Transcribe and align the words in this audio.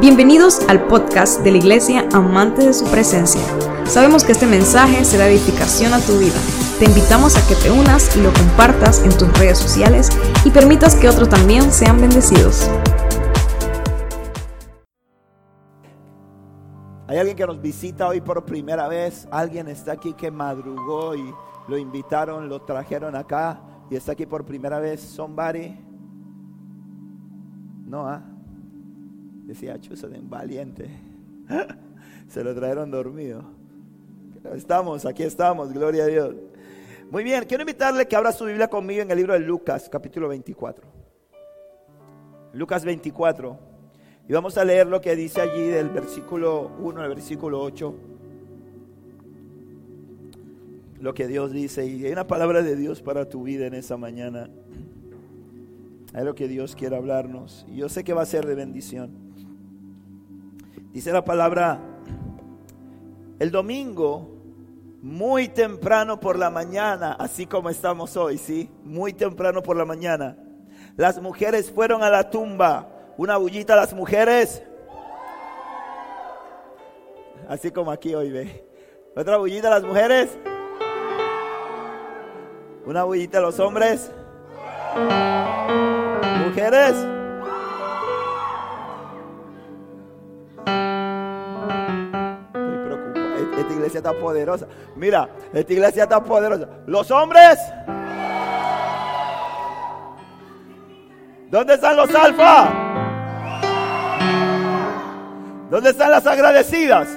Bienvenidos 0.00 0.66
al 0.70 0.86
podcast 0.86 1.42
de 1.42 1.50
la 1.50 1.58
Iglesia 1.58 2.08
Amante 2.14 2.64
de 2.64 2.72
su 2.72 2.90
Presencia. 2.90 3.42
Sabemos 3.84 4.24
que 4.24 4.32
este 4.32 4.46
mensaje 4.46 5.04
será 5.04 5.28
edificación 5.28 5.92
a 5.92 6.00
tu 6.00 6.18
vida. 6.18 6.38
Te 6.78 6.86
invitamos 6.86 7.36
a 7.36 7.46
que 7.46 7.54
te 7.54 7.70
unas 7.70 8.16
y 8.16 8.22
lo 8.22 8.32
compartas 8.32 9.04
en 9.04 9.10
tus 9.10 9.30
redes 9.38 9.58
sociales 9.58 10.08
y 10.42 10.50
permitas 10.52 10.96
que 10.96 11.06
otros 11.06 11.28
también 11.28 11.70
sean 11.70 12.00
bendecidos. 12.00 12.70
Hay 17.06 17.18
alguien 17.18 17.36
que 17.36 17.46
nos 17.46 17.60
visita 17.60 18.08
hoy 18.08 18.22
por 18.22 18.42
primera 18.46 18.88
vez. 18.88 19.28
Alguien 19.30 19.68
está 19.68 19.92
aquí 19.92 20.14
que 20.14 20.30
madrugó 20.30 21.14
y 21.14 21.30
lo 21.68 21.76
invitaron, 21.76 22.48
lo 22.48 22.62
trajeron 22.62 23.14
acá 23.16 23.60
y 23.90 23.96
está 23.96 24.12
aquí 24.12 24.24
por 24.24 24.46
primera 24.46 24.78
vez. 24.78 25.02
Somebody. 25.02 25.78
No, 27.84 28.08
¿ah? 28.08 28.22
Decía, 29.50 29.80
chuzo 29.80 30.08
de 30.08 30.20
valiente. 30.22 30.88
Se 32.28 32.44
lo 32.44 32.54
trajeron 32.54 32.88
dormido. 32.88 33.42
Estamos, 34.54 35.04
aquí 35.04 35.24
estamos, 35.24 35.72
gloria 35.72 36.04
a 36.04 36.06
Dios. 36.06 36.36
Muy 37.10 37.24
bien, 37.24 37.44
quiero 37.48 37.62
invitarle 37.62 38.06
que 38.06 38.14
abra 38.14 38.30
su 38.30 38.44
Biblia 38.44 38.68
conmigo 38.68 39.02
en 39.02 39.10
el 39.10 39.16
libro 39.16 39.32
de 39.32 39.40
Lucas, 39.40 39.88
capítulo 39.90 40.28
24. 40.28 40.86
Lucas 42.52 42.84
24. 42.84 43.58
Y 44.28 44.32
vamos 44.32 44.56
a 44.56 44.64
leer 44.64 44.86
lo 44.86 45.00
que 45.00 45.16
dice 45.16 45.40
allí 45.40 45.66
del 45.66 45.88
versículo 45.88 46.70
1 46.78 47.00
al 47.00 47.08
versículo 47.08 47.60
8. 47.60 47.94
Lo 51.00 51.12
que 51.12 51.26
Dios 51.26 51.50
dice. 51.50 51.86
Y 51.86 52.06
hay 52.06 52.12
una 52.12 52.28
palabra 52.28 52.62
de 52.62 52.76
Dios 52.76 53.02
para 53.02 53.28
tu 53.28 53.42
vida 53.42 53.66
en 53.66 53.74
esa 53.74 53.96
mañana. 53.96 54.48
Es 56.14 56.24
lo 56.24 56.36
que 56.36 56.46
Dios 56.46 56.76
quiere 56.76 56.94
hablarnos. 56.94 57.66
Y 57.68 57.78
yo 57.78 57.88
sé 57.88 58.04
que 58.04 58.12
va 58.12 58.22
a 58.22 58.26
ser 58.26 58.46
de 58.46 58.54
bendición. 58.54 59.29
Dice 60.92 61.12
la 61.12 61.24
palabra, 61.24 61.78
el 63.38 63.50
domingo, 63.50 64.28
muy 65.02 65.48
temprano 65.48 66.18
por 66.18 66.38
la 66.38 66.50
mañana, 66.50 67.12
así 67.12 67.46
como 67.46 67.70
estamos 67.70 68.16
hoy, 68.16 68.38
¿sí? 68.38 68.68
Muy 68.84 69.12
temprano 69.12 69.62
por 69.62 69.76
la 69.76 69.84
mañana. 69.84 70.36
Las 70.96 71.20
mujeres 71.22 71.70
fueron 71.70 72.02
a 72.02 72.10
la 72.10 72.28
tumba. 72.28 72.88
Una 73.16 73.36
bullita 73.36 73.74
a 73.74 73.76
las 73.76 73.94
mujeres. 73.94 74.62
Así 77.48 77.70
como 77.70 77.90
aquí 77.90 78.14
hoy 78.14 78.30
ve. 78.30 78.66
Otra 79.16 79.36
bullita 79.38 79.68
a 79.68 79.78
las 79.78 79.84
mujeres. 79.84 80.36
Una 82.84 83.04
bullita 83.04 83.38
a 83.38 83.42
los 83.42 83.60
hombres. 83.60 84.10
Mujeres. 86.44 87.09
Está 94.00 94.12
poderosa. 94.12 94.66
Mira, 94.96 95.28
esta 95.52 95.72
iglesia 95.72 96.02
está 96.04 96.22
poderosa. 96.22 96.68
Los 96.86 97.10
hombres. 97.10 97.58
¿Dónde 101.50 101.74
están 101.74 101.96
los 101.96 102.14
alfa? 102.14 102.68
¿Dónde 105.70 105.90
están 105.90 106.10
las 106.10 106.26
agradecidas? 106.26 107.08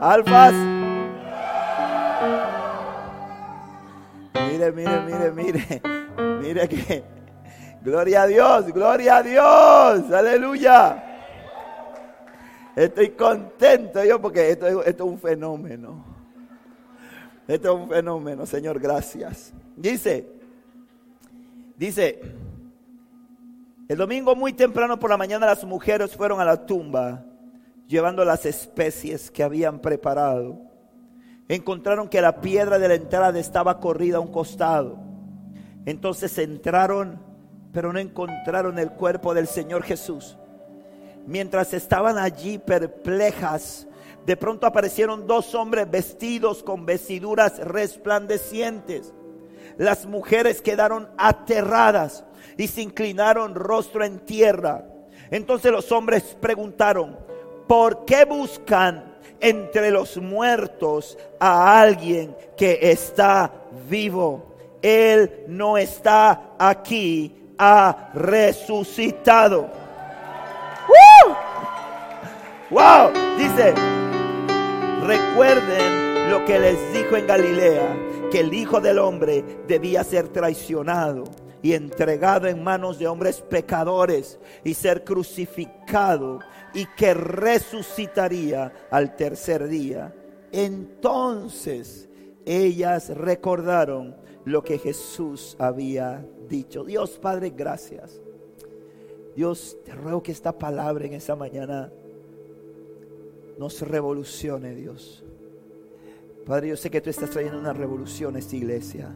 Alfas. 0.00 0.54
Mire, 4.34 4.72
mire, 4.72 5.00
mire, 5.02 5.30
mire. 5.30 5.82
Mire 6.40 6.68
que 6.68 7.19
Gloria 7.82 8.22
a 8.22 8.26
Dios, 8.26 8.66
gloria 8.72 9.16
a 9.16 9.22
Dios, 9.22 10.12
aleluya. 10.12 11.02
Estoy 12.76 13.10
contento 13.10 14.04
yo 14.04 14.20
porque 14.20 14.50
esto, 14.50 14.82
es 14.82 15.00
un 15.00 15.18
fenómeno. 15.18 16.04
Esto 17.48 17.74
es 17.74 17.82
un 17.82 17.88
fenómeno, 17.88 18.44
Señor, 18.44 18.78
gracias. 18.78 19.54
Dice, 19.76 20.30
dice, 21.76 22.20
el 23.88 23.96
domingo 23.96 24.36
muy 24.36 24.52
temprano 24.52 24.98
por 24.98 25.08
la 25.08 25.16
mañana 25.16 25.46
las 25.46 25.64
mujeres 25.64 26.14
fueron 26.14 26.38
a 26.38 26.44
la 26.44 26.66
tumba 26.66 27.24
llevando 27.88 28.26
las 28.26 28.44
especies 28.44 29.30
que 29.30 29.42
habían 29.42 29.80
preparado. 29.80 30.58
Encontraron 31.48 32.10
que 32.10 32.20
la 32.20 32.42
piedra 32.42 32.78
de 32.78 32.88
la 32.88 32.94
entrada 32.94 33.38
estaba 33.38 33.80
corrida 33.80 34.18
a 34.18 34.20
un 34.20 34.30
costado. 34.30 34.98
Entonces 35.86 36.36
entraron 36.38 37.29
pero 37.72 37.92
no 37.92 37.98
encontraron 37.98 38.78
el 38.78 38.90
cuerpo 38.90 39.34
del 39.34 39.46
Señor 39.46 39.82
Jesús. 39.82 40.36
Mientras 41.26 41.74
estaban 41.74 42.18
allí 42.18 42.58
perplejas, 42.58 43.86
de 44.26 44.36
pronto 44.36 44.66
aparecieron 44.66 45.26
dos 45.26 45.54
hombres 45.54 45.90
vestidos 45.90 46.62
con 46.62 46.86
vestiduras 46.86 47.58
resplandecientes. 47.58 49.12
Las 49.76 50.06
mujeres 50.06 50.60
quedaron 50.60 51.08
aterradas 51.16 52.24
y 52.56 52.66
se 52.66 52.82
inclinaron 52.82 53.54
rostro 53.54 54.04
en 54.04 54.18
tierra. 54.20 54.84
Entonces 55.30 55.70
los 55.70 55.90
hombres 55.92 56.36
preguntaron, 56.40 57.16
¿por 57.66 58.04
qué 58.04 58.24
buscan 58.24 59.16
entre 59.40 59.90
los 59.90 60.16
muertos 60.18 61.16
a 61.38 61.80
alguien 61.80 62.36
que 62.56 62.78
está 62.90 63.52
vivo? 63.88 64.54
Él 64.82 65.44
no 65.46 65.78
está 65.78 66.54
aquí, 66.58 67.49
ha 67.62 68.10
resucitado. 68.14 69.68
¡Wow! 72.70 73.10
Dice, 73.36 73.74
recuerden 75.02 76.30
lo 76.30 76.44
que 76.46 76.58
les 76.58 76.92
dijo 76.94 77.16
en 77.16 77.26
Galilea, 77.26 77.96
que 78.30 78.40
el 78.40 78.54
Hijo 78.54 78.80
del 78.80 78.98
Hombre 78.98 79.44
debía 79.68 80.04
ser 80.04 80.28
traicionado 80.28 81.24
y 81.60 81.74
entregado 81.74 82.46
en 82.48 82.64
manos 82.64 82.98
de 82.98 83.06
hombres 83.06 83.42
pecadores 83.42 84.38
y 84.64 84.72
ser 84.72 85.04
crucificado 85.04 86.38
y 86.72 86.86
que 86.96 87.12
resucitaría 87.12 88.72
al 88.90 89.16
tercer 89.16 89.68
día. 89.68 90.14
Entonces 90.50 92.08
ellas 92.46 93.10
recordaron 93.10 94.16
lo 94.44 94.62
que 94.62 94.78
Jesús 94.78 95.56
había 95.58 96.26
dicho. 96.48 96.84
Dios 96.84 97.18
Padre, 97.18 97.50
gracias. 97.50 98.20
Dios, 99.34 99.76
te 99.84 99.92
ruego 99.92 100.22
que 100.22 100.32
esta 100.32 100.58
palabra 100.58 101.06
en 101.06 101.14
esta 101.14 101.36
mañana 101.36 101.92
nos 103.58 103.80
revolucione, 103.82 104.74
Dios. 104.74 105.24
Padre, 106.46 106.68
yo 106.68 106.76
sé 106.76 106.90
que 106.90 107.00
tú 107.00 107.10
estás 107.10 107.30
trayendo 107.30 107.58
una 107.58 107.72
revolución 107.72 108.34
a 108.36 108.38
esta 108.38 108.56
iglesia. 108.56 109.14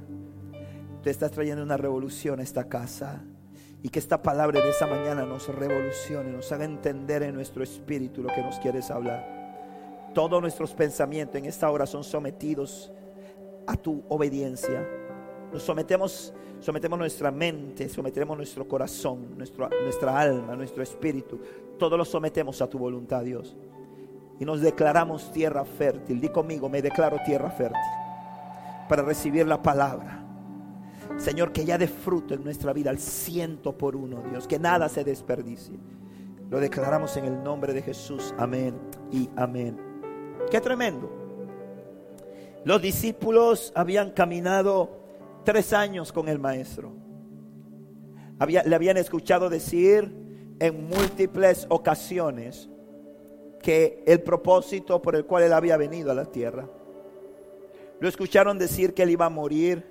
Tú 1.02 1.10
estás 1.10 1.32
trayendo 1.32 1.62
una 1.62 1.76
revolución 1.76 2.40
a 2.40 2.42
esta 2.42 2.68
casa. 2.68 3.24
Y 3.82 3.88
que 3.90 3.98
esta 3.98 4.22
palabra 4.22 4.62
de 4.62 4.70
esta 4.70 4.86
mañana 4.86 5.26
nos 5.26 5.48
revolucione, 5.48 6.30
nos 6.30 6.50
haga 6.52 6.64
entender 6.64 7.22
en 7.22 7.34
nuestro 7.34 7.62
espíritu 7.62 8.22
lo 8.22 8.28
que 8.28 8.40
nos 8.40 8.58
quieres 8.60 8.90
hablar. 8.90 10.10
Todos 10.14 10.40
nuestros 10.40 10.72
pensamientos 10.72 11.36
en 11.36 11.44
esta 11.46 11.70
hora 11.70 11.86
son 11.86 12.04
sometidos 12.04 12.92
a 13.66 13.76
tu 13.76 14.02
obediencia. 14.08 15.03
Nos 15.54 15.62
sometemos 15.62 16.34
sometemos 16.58 16.98
nuestra 16.98 17.30
mente, 17.30 17.88
sometemos 17.88 18.36
nuestro 18.36 18.66
corazón, 18.66 19.36
nuestra 19.36 20.18
alma, 20.18 20.56
nuestro 20.56 20.82
espíritu. 20.82 21.38
Todo 21.78 21.96
lo 21.96 22.04
sometemos 22.04 22.60
a 22.60 22.66
tu 22.66 22.76
voluntad, 22.76 23.22
Dios. 23.22 23.54
Y 24.40 24.44
nos 24.44 24.60
declaramos 24.60 25.30
tierra 25.30 25.64
fértil. 25.64 26.20
Di 26.20 26.30
conmigo, 26.30 26.68
me 26.68 26.82
declaro 26.82 27.18
tierra 27.24 27.50
fértil. 27.50 27.78
Para 28.88 29.02
recibir 29.02 29.46
la 29.46 29.62
palabra. 29.62 30.24
Señor, 31.18 31.52
que 31.52 31.64
ya 31.64 31.78
dé 31.78 31.86
fruto 31.86 32.34
en 32.34 32.42
nuestra 32.42 32.72
vida 32.72 32.90
al 32.90 32.98
ciento 32.98 33.78
por 33.78 33.94
uno, 33.94 34.22
Dios. 34.28 34.48
Que 34.48 34.58
nada 34.58 34.88
se 34.88 35.04
desperdicie. 35.04 35.78
Lo 36.50 36.58
declaramos 36.58 37.16
en 37.16 37.26
el 37.26 37.42
nombre 37.44 37.72
de 37.72 37.82
Jesús. 37.82 38.34
Amén 38.38 38.74
y 39.12 39.30
amén. 39.36 39.78
Qué 40.50 40.60
tremendo. 40.60 41.12
Los 42.64 42.82
discípulos 42.82 43.70
habían 43.76 44.10
caminado 44.10 45.03
tres 45.44 45.72
años 45.72 46.12
con 46.12 46.28
el 46.28 46.38
maestro. 46.38 46.92
le 48.48 48.74
habían 48.74 48.96
escuchado 48.96 49.48
decir 49.48 50.12
en 50.58 50.88
múltiples 50.88 51.66
ocasiones 51.68 52.68
que 53.62 54.02
el 54.06 54.22
propósito 54.22 55.00
por 55.00 55.16
el 55.16 55.24
cual 55.24 55.44
él 55.44 55.52
había 55.52 55.76
venido 55.76 56.10
a 56.10 56.14
la 56.14 56.26
tierra. 56.26 56.68
Lo 58.00 58.08
escucharon 58.08 58.58
decir 58.58 58.92
que 58.92 59.02
él 59.02 59.10
iba 59.10 59.26
a 59.26 59.30
morir, 59.30 59.84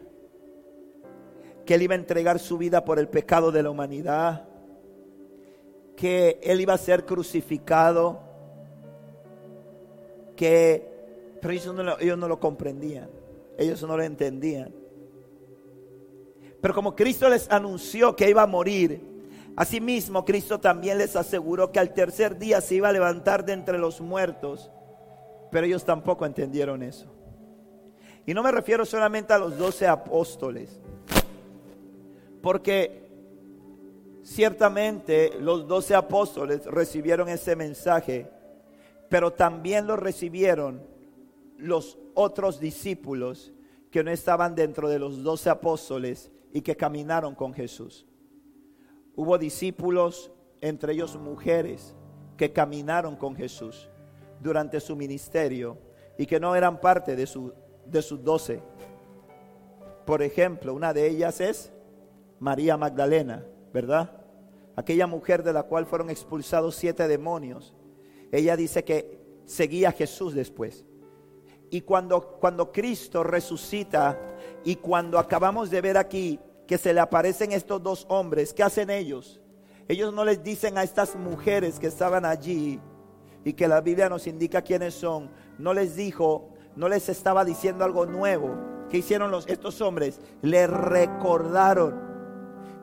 que 1.65 1.75
él 1.75 1.81
iba 1.81 1.95
a 1.95 1.97
entregar 1.97 2.39
su 2.39 2.57
vida 2.57 2.83
por 2.85 2.99
el 2.99 3.07
pecado 3.07 3.51
de 3.51 3.63
la 3.63 3.69
humanidad, 3.69 4.47
que 5.95 6.39
él 6.43 6.61
iba 6.61 6.73
a 6.73 6.77
ser 6.77 7.05
crucificado, 7.05 8.19
que 10.35 10.91
pero 11.41 11.53
ellos 11.53 12.17
no 12.17 12.27
lo 12.27 12.39
comprendían, 12.39 13.09
ellos 13.57 13.81
no 13.83 13.97
lo 13.97 14.03
entendían. 14.03 14.82
Pero 16.63 16.73
como 16.73 16.95
Cristo 16.95 17.27
les 17.27 17.51
anunció 17.51 18.15
que 18.15 18.29
iba 18.29 18.41
a 18.41 18.47
morir, 18.47 19.01
asimismo 19.57 20.23
Cristo 20.23 20.61
también 20.61 20.97
les 20.97 21.17
aseguró 21.17 21.73
que 21.73 21.79
al 21.79 21.93
tercer 21.93 22.39
día 22.39 22.61
se 22.61 22.75
iba 22.75 22.87
a 22.87 22.93
levantar 22.93 23.43
de 23.43 23.51
entre 23.51 23.77
los 23.77 23.99
muertos. 23.99 24.71
Pero 25.51 25.65
ellos 25.65 25.83
tampoco 25.83 26.25
entendieron 26.25 26.81
eso. 26.81 27.13
Y 28.25 28.33
no 28.33 28.41
me 28.41 28.51
refiero 28.53 28.85
solamente 28.85 29.33
a 29.33 29.39
los 29.39 29.57
doce 29.57 29.87
apóstoles, 29.87 30.79
porque 32.41 33.09
ciertamente 34.23 35.33
los 35.41 35.67
doce 35.67 35.95
apóstoles 35.95 36.65
recibieron 36.65 37.27
ese 37.27 37.57
mensaje, 37.57 38.31
pero 39.09 39.33
también 39.33 39.85
lo 39.85 39.97
recibieron 39.97 40.81
los 41.57 41.97
otros 42.13 42.61
discípulos 42.61 43.51
que 43.91 44.01
no 44.01 44.11
estaban 44.11 44.55
dentro 44.55 44.87
de 44.87 44.99
los 44.99 45.23
doce 45.23 45.49
apóstoles 45.49 46.31
y 46.53 46.61
que 46.61 46.77
caminaron 46.77 47.33
con 47.35 47.53
Jesús. 47.53 48.05
Hubo 49.15 49.37
discípulos, 49.37 50.31
entre 50.61 50.93
ellos 50.93 51.17
mujeres, 51.17 51.95
que 52.37 52.53
caminaron 52.53 53.15
con 53.15 53.35
Jesús 53.35 53.89
durante 54.39 54.79
su 54.79 54.95
ministerio 54.95 55.77
y 56.17 56.25
que 56.25 56.39
no 56.39 56.55
eran 56.55 56.79
parte 56.79 57.15
de, 57.15 57.25
su, 57.25 57.53
de 57.85 58.01
sus 58.01 58.23
doce. 58.23 58.61
Por 60.05 60.21
ejemplo, 60.21 60.73
una 60.73 60.93
de 60.93 61.07
ellas 61.07 61.41
es 61.41 61.73
María 62.39 62.77
Magdalena, 62.77 63.45
¿verdad? 63.73 64.11
Aquella 64.75 65.07
mujer 65.07 65.43
de 65.43 65.53
la 65.53 65.63
cual 65.63 65.85
fueron 65.85 66.09
expulsados 66.09 66.75
siete 66.75 67.07
demonios. 67.07 67.73
Ella 68.31 68.55
dice 68.55 68.83
que 68.83 69.19
seguía 69.45 69.89
a 69.89 69.93
Jesús 69.93 70.33
después. 70.33 70.85
Y 71.73 71.81
cuando, 71.81 72.21
cuando 72.39 72.71
Cristo 72.71 73.23
resucita 73.23 74.15
y 74.63 74.75
cuando 74.75 75.17
acabamos 75.17 75.71
de 75.71 75.81
ver 75.81 75.97
aquí 75.97 76.39
que 76.67 76.77
se 76.77 76.93
le 76.93 76.99
aparecen 76.99 77.51
estos 77.51 77.81
dos 77.81 78.05
hombres, 78.09 78.53
¿qué 78.53 78.61
hacen 78.61 78.91
ellos? 78.91 79.41
Ellos 79.87 80.13
no 80.13 80.23
les 80.23 80.43
dicen 80.43 80.77
a 80.77 80.83
estas 80.83 81.15
mujeres 81.15 81.79
que 81.79 81.87
estaban 81.87 82.25
allí 82.25 82.79
y 83.43 83.53
que 83.53 83.67
la 83.67 83.81
Biblia 83.81 84.07
nos 84.07 84.27
indica 84.27 84.61
quiénes 84.61 84.93
son, 84.93 85.31
no 85.57 85.73
les 85.73 85.95
dijo, 85.95 86.53
no 86.75 86.87
les 86.87 87.09
estaba 87.09 87.43
diciendo 87.43 87.83
algo 87.83 88.05
nuevo. 88.05 88.55
¿Qué 88.91 88.99
hicieron 88.99 89.31
los, 89.31 89.47
estos 89.47 89.81
hombres? 89.81 90.21
Le 90.43 90.67
recordaron. 90.67 91.99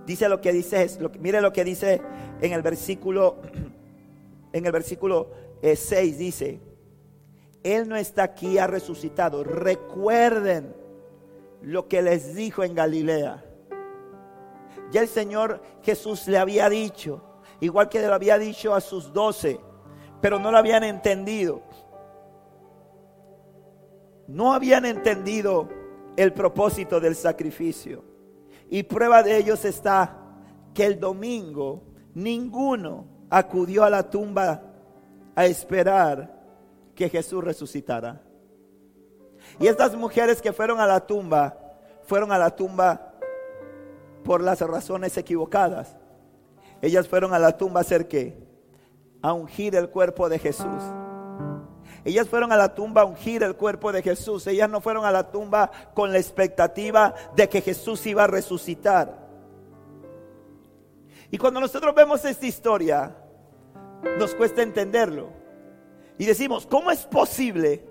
Dice 0.04 0.28
lo 0.28 0.40
que 0.40 0.52
dice, 0.52 0.90
mire 1.20 1.40
lo 1.40 1.52
que 1.52 1.62
dice 1.62 2.02
en 2.40 2.52
el 2.52 2.62
versículo, 2.62 3.36
en 4.52 4.66
el 4.66 4.72
versículo 4.72 5.30
6 5.62 5.92
eh, 5.92 6.16
dice, 6.18 6.69
él 7.62 7.88
no 7.88 7.96
está 7.96 8.22
aquí, 8.22 8.58
ha 8.58 8.66
resucitado. 8.66 9.44
Recuerden 9.44 10.74
lo 11.62 11.88
que 11.88 12.02
les 12.02 12.34
dijo 12.34 12.64
en 12.64 12.74
Galilea. 12.74 13.44
Ya 14.90 15.02
el 15.02 15.08
Señor 15.08 15.62
Jesús 15.82 16.26
le 16.26 16.38
había 16.38 16.68
dicho, 16.68 17.22
igual 17.60 17.88
que 17.88 18.00
le 18.00 18.06
había 18.06 18.38
dicho 18.38 18.74
a 18.74 18.80
sus 18.80 19.12
doce, 19.12 19.60
pero 20.20 20.38
no 20.38 20.50
lo 20.50 20.58
habían 20.58 20.84
entendido. 20.84 21.62
No 24.26 24.52
habían 24.52 24.84
entendido 24.84 25.68
el 26.16 26.32
propósito 26.32 27.00
del 27.00 27.14
sacrificio. 27.14 28.04
Y 28.68 28.84
prueba 28.84 29.22
de 29.22 29.36
ellos 29.36 29.64
está 29.64 30.16
que 30.72 30.86
el 30.86 31.00
domingo 31.00 31.82
ninguno 32.14 33.06
acudió 33.28 33.84
a 33.84 33.90
la 33.90 34.08
tumba 34.08 34.62
a 35.34 35.46
esperar 35.46 36.39
que 37.00 37.08
Jesús 37.08 37.42
resucitara. 37.42 38.20
Y 39.58 39.68
estas 39.68 39.96
mujeres 39.96 40.42
que 40.42 40.52
fueron 40.52 40.80
a 40.80 40.86
la 40.86 41.00
tumba, 41.00 41.56
fueron 42.02 42.30
a 42.30 42.36
la 42.36 42.54
tumba 42.54 43.14
por 44.22 44.42
las 44.42 44.60
razones 44.60 45.16
equivocadas. 45.16 45.96
Ellas 46.82 47.08
fueron 47.08 47.32
a 47.32 47.38
la 47.38 47.56
tumba 47.56 47.80
a 47.80 47.84
hacer 47.84 48.06
qué? 48.06 48.36
A 49.22 49.32
ungir 49.32 49.76
el 49.76 49.88
cuerpo 49.88 50.28
de 50.28 50.38
Jesús. 50.38 50.82
Ellas 52.04 52.28
fueron 52.28 52.52
a 52.52 52.58
la 52.58 52.74
tumba 52.74 53.00
a 53.00 53.06
ungir 53.06 53.42
el 53.44 53.56
cuerpo 53.56 53.92
de 53.92 54.02
Jesús. 54.02 54.46
Ellas 54.46 54.68
no 54.68 54.82
fueron 54.82 55.06
a 55.06 55.10
la 55.10 55.30
tumba 55.30 55.70
con 55.94 56.12
la 56.12 56.18
expectativa 56.18 57.14
de 57.34 57.48
que 57.48 57.62
Jesús 57.62 58.06
iba 58.06 58.24
a 58.24 58.26
resucitar. 58.26 59.26
Y 61.30 61.38
cuando 61.38 61.60
nosotros 61.60 61.94
vemos 61.94 62.22
esta 62.26 62.46
historia, 62.46 63.16
nos 64.18 64.34
cuesta 64.34 64.60
entenderlo. 64.60 65.39
Y 66.20 66.26
decimos, 66.26 66.66
¿cómo 66.66 66.90
es 66.90 67.06
posible 67.06 67.82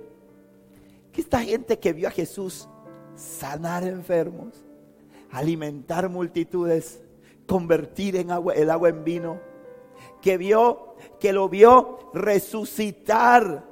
que 1.12 1.20
esta 1.20 1.40
gente 1.40 1.80
que 1.80 1.94
vio 1.94 2.08
a 2.08 2.12
Jesús 2.12 2.70
sanar 3.16 3.84
enfermos, 3.84 4.54
alimentar 5.32 6.10
multitudes, 6.10 7.02
convertir 7.48 8.18
en 8.18 8.30
el 8.30 8.70
agua 8.70 8.90
en 8.90 9.04
vino, 9.04 9.40
que 10.22 10.38
vio, 10.38 10.94
que 11.20 11.34
lo 11.34 11.50
vio 11.50 12.12
resucitar 12.14 13.66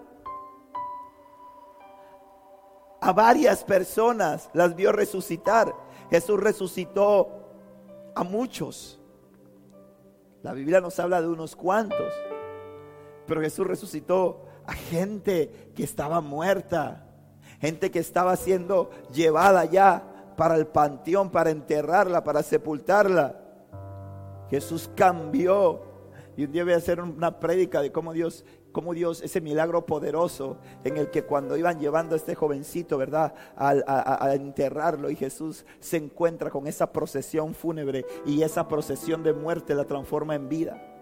a 2.99 3.13
varias 3.13 3.63
personas, 3.63 4.49
las 4.55 4.75
vio 4.75 4.91
resucitar. 4.91 5.71
Jesús 6.09 6.39
resucitó 6.39 7.29
a 8.15 8.23
muchos. 8.23 8.99
La 10.41 10.53
Biblia 10.53 10.81
nos 10.81 10.99
habla 10.99 11.21
de 11.21 11.27
unos 11.27 11.55
cuantos, 11.55 12.11
pero 13.27 13.39
Jesús 13.39 13.67
resucitó 13.67 14.46
a 14.67 14.73
gente 14.73 15.71
que 15.75 15.83
estaba 15.83 16.21
muerta, 16.21 17.05
gente 17.59 17.89
que 17.89 17.99
estaba 17.99 18.35
siendo 18.35 18.91
llevada 19.13 19.65
ya 19.65 20.33
para 20.35 20.55
el 20.55 20.67
panteón, 20.67 21.31
para 21.31 21.49
enterrarla, 21.49 22.23
para 22.23 22.43
sepultarla. 22.43 23.39
Jesús 24.49 24.89
cambió. 24.95 25.81
Y 26.35 26.45
un 26.45 26.51
día 26.51 26.63
voy 26.63 26.73
a 26.73 26.77
hacer 26.77 27.01
una 27.01 27.39
prédica 27.39 27.81
de 27.81 27.91
cómo 27.91 28.13
Dios, 28.13 28.45
cómo 28.71 28.93
Dios, 28.93 29.23
ese 29.23 29.41
milagro 29.41 29.87
poderoso 29.87 30.59
en 30.83 30.97
el 30.97 31.09
que 31.09 31.23
cuando 31.23 31.57
iban 31.57 31.79
llevando 31.79 32.13
a 32.13 32.17
este 32.17 32.35
jovencito, 32.35 32.97
¿verdad? 32.99 33.33
a, 33.55 34.33
enterrarlo 34.35 35.09
y 35.09 35.15
Jesús 35.15 35.65
se 35.79 35.97
encuentra 35.97 36.51
con 36.51 36.67
esa 36.67 36.91
procesión 36.93 37.55
fúnebre 37.55 38.05
y 38.23 38.43
esa 38.43 38.67
procesión 38.67 39.23
de 39.23 39.33
muerte 39.33 39.73
la 39.73 39.85
transforma 39.85 40.35
en 40.35 40.47
vida. 40.47 40.96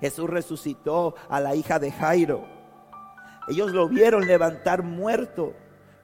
Jesús 0.00 0.28
resucitó 0.28 1.14
a 1.28 1.40
la 1.40 1.54
hija 1.54 1.78
de 1.78 1.90
Jairo. 1.90 2.44
Ellos 3.48 3.72
lo 3.72 3.88
vieron 3.88 4.26
levantar 4.26 4.82
muerto, 4.82 5.54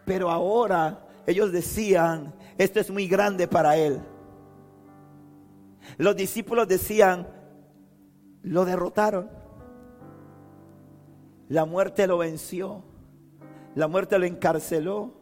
pero 0.04 0.30
ahora 0.30 1.06
ellos 1.26 1.52
decían, 1.52 2.34
esto 2.58 2.80
es 2.80 2.90
muy 2.90 3.06
grande 3.06 3.48
para 3.48 3.76
él. 3.76 4.00
Los 5.98 6.16
discípulos 6.16 6.66
decían, 6.68 7.26
lo 8.42 8.64
derrotaron. 8.64 9.30
La 11.48 11.64
muerte 11.64 12.06
lo 12.06 12.18
venció. 12.18 12.82
La 13.74 13.88
muerte 13.88 14.18
lo 14.18 14.24
encarceló. 14.24 15.12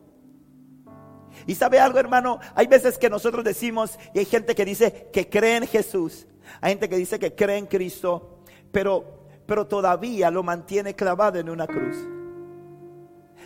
Y 1.47 1.55
sabe 1.55 1.81
algo, 1.81 1.99
hermano, 1.99 2.39
hay 2.55 2.67
veces 2.67 2.99
que 2.99 3.11
nosotros 3.11 3.45
decimos, 3.45 3.99
y 4.15 4.21
hay 4.21 4.25
gente 4.25 4.55
que 4.55 4.65
dice 4.65 5.09
que 5.13 5.29
cree 5.29 5.57
en 5.57 5.67
Jesús, 5.67 6.27
hay 6.61 6.73
gente 6.73 6.89
que 6.89 6.97
dice 6.97 7.19
que 7.19 7.35
cree 7.35 7.57
en 7.57 7.67
Cristo, 7.67 8.42
pero, 8.73 9.05
pero 9.47 9.67
todavía 9.67 10.31
lo 10.31 10.43
mantiene 10.43 10.95
clavado 10.95 11.39
en 11.39 11.49
una 11.49 11.67
cruz. 11.67 11.97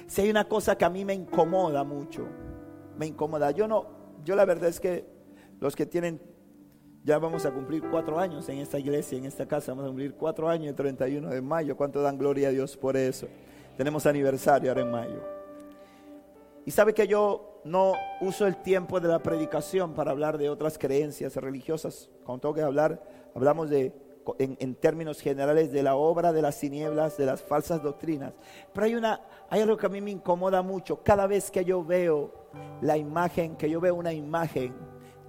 Si 0.06 0.22
hay 0.22 0.30
una 0.30 0.48
cosa 0.48 0.78
que 0.78 0.84
a 0.84 0.90
mí 0.90 1.04
me 1.04 1.14
incomoda 1.14 1.82
mucho, 1.82 2.26
me 2.96 3.06
incomoda. 3.06 3.50
Yo 3.50 3.66
no, 3.66 3.86
yo 4.24 4.36
la 4.36 4.44
verdad 4.44 4.68
es 4.68 4.78
que 4.78 5.04
los 5.60 5.74
que 5.74 5.84
tienen, 5.84 6.20
ya 7.02 7.18
vamos 7.18 7.44
a 7.44 7.50
cumplir 7.50 7.82
cuatro 7.90 8.18
años 8.18 8.48
en 8.48 8.58
esta 8.58 8.78
iglesia, 8.78 9.18
en 9.18 9.24
esta 9.24 9.46
casa, 9.46 9.72
vamos 9.72 9.86
a 9.86 9.88
cumplir 9.88 10.14
cuatro 10.14 10.48
años 10.48 10.68
el 10.68 10.74
31 10.76 11.28
de 11.28 11.42
mayo. 11.42 11.76
¿Cuánto 11.76 12.00
dan 12.02 12.16
gloria 12.16 12.48
a 12.48 12.50
Dios 12.52 12.76
por 12.76 12.96
eso? 12.96 13.26
Tenemos 13.76 14.06
aniversario 14.06 14.70
ahora 14.70 14.82
en 14.82 14.90
mayo. 14.90 15.20
Y 16.64 16.70
sabe 16.70 16.94
que 16.94 17.06
yo 17.06 17.60
no 17.64 17.92
uso 18.20 18.46
el 18.46 18.56
tiempo 18.56 19.00
de 19.00 19.08
la 19.08 19.20
predicación 19.20 19.94
para 19.94 20.12
hablar 20.12 20.38
de 20.38 20.48
otras 20.50 20.78
creencias 20.78 21.36
religiosas. 21.36 22.10
Cuando 22.24 22.42
tengo 22.42 22.54
que 22.54 22.62
hablar, 22.62 23.02
hablamos 23.34 23.70
de 23.70 23.92
en, 24.38 24.74
términos 24.76 25.20
generales 25.20 25.72
de 25.72 25.82
la 25.82 25.96
obra 25.96 26.32
de 26.32 26.42
las 26.42 26.58
tinieblas, 26.58 27.16
de 27.16 27.26
las 27.26 27.42
falsas 27.42 27.82
doctrinas. 27.82 28.32
Pero 28.72 28.86
hay, 28.86 28.94
una, 28.94 29.20
hay 29.48 29.60
algo 29.60 29.76
que 29.76 29.86
a 29.86 29.90
mí 29.90 30.00
me 30.00 30.10
incomoda 30.10 30.62
mucho. 30.62 31.02
Cada 31.02 31.26
vez 31.26 31.50
que 31.50 31.64
yo 31.64 31.84
veo 31.84 32.48
la 32.80 32.96
imagen, 32.96 33.56
que 33.56 33.70
yo 33.70 33.80
veo 33.80 33.94
una 33.94 34.12
imagen 34.12 34.74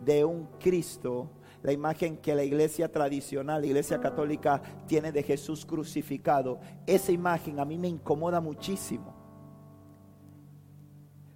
de 0.03 0.25
un 0.25 0.47
Cristo, 0.59 1.29
la 1.61 1.71
imagen 1.71 2.17
que 2.17 2.35
la 2.35 2.43
iglesia 2.43 2.91
tradicional, 2.91 3.61
la 3.61 3.67
iglesia 3.67 3.99
católica 3.99 4.61
tiene 4.87 5.11
de 5.11 5.23
Jesús 5.23 5.65
crucificado, 5.65 6.59
esa 6.85 7.11
imagen 7.11 7.59
a 7.59 7.65
mí 7.65 7.77
me 7.77 7.87
incomoda 7.87 8.39
muchísimo. 8.41 9.15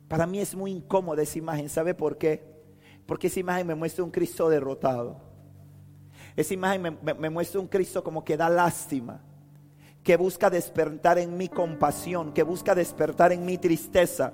Para 0.08 0.28
mí 0.28 0.40
es 0.40 0.56
muy 0.56 0.72
incómoda 0.72 1.22
esa 1.22 1.38
imagen. 1.38 1.70
¿Sabe 1.70 1.94
por 1.94 2.18
qué? 2.18 2.44
Porque 3.06 3.28
esa 3.28 3.40
imagen 3.40 3.68
me 3.68 3.76
muestra 3.76 4.04
un 4.04 4.12
Cristo 4.12 4.50
derrotado 4.50 5.31
esa 6.36 6.54
imagen 6.54 6.98
me, 7.02 7.30
muestra 7.30 7.60
un 7.60 7.68
Cristo 7.68 8.04
como 8.04 8.24
que 8.24 8.38
da 8.38 8.50
lástima, 8.50 9.22
que 10.04 10.18
busca 10.18 10.50
despertar 10.50 11.18
en 11.18 11.38
mi 11.38 11.48
compasión, 11.48 12.34
que 12.34 12.44
busca 12.44 12.74
despertar 12.74 13.32
en 13.32 13.46
mi 13.46 13.58
tristeza. 13.58 14.34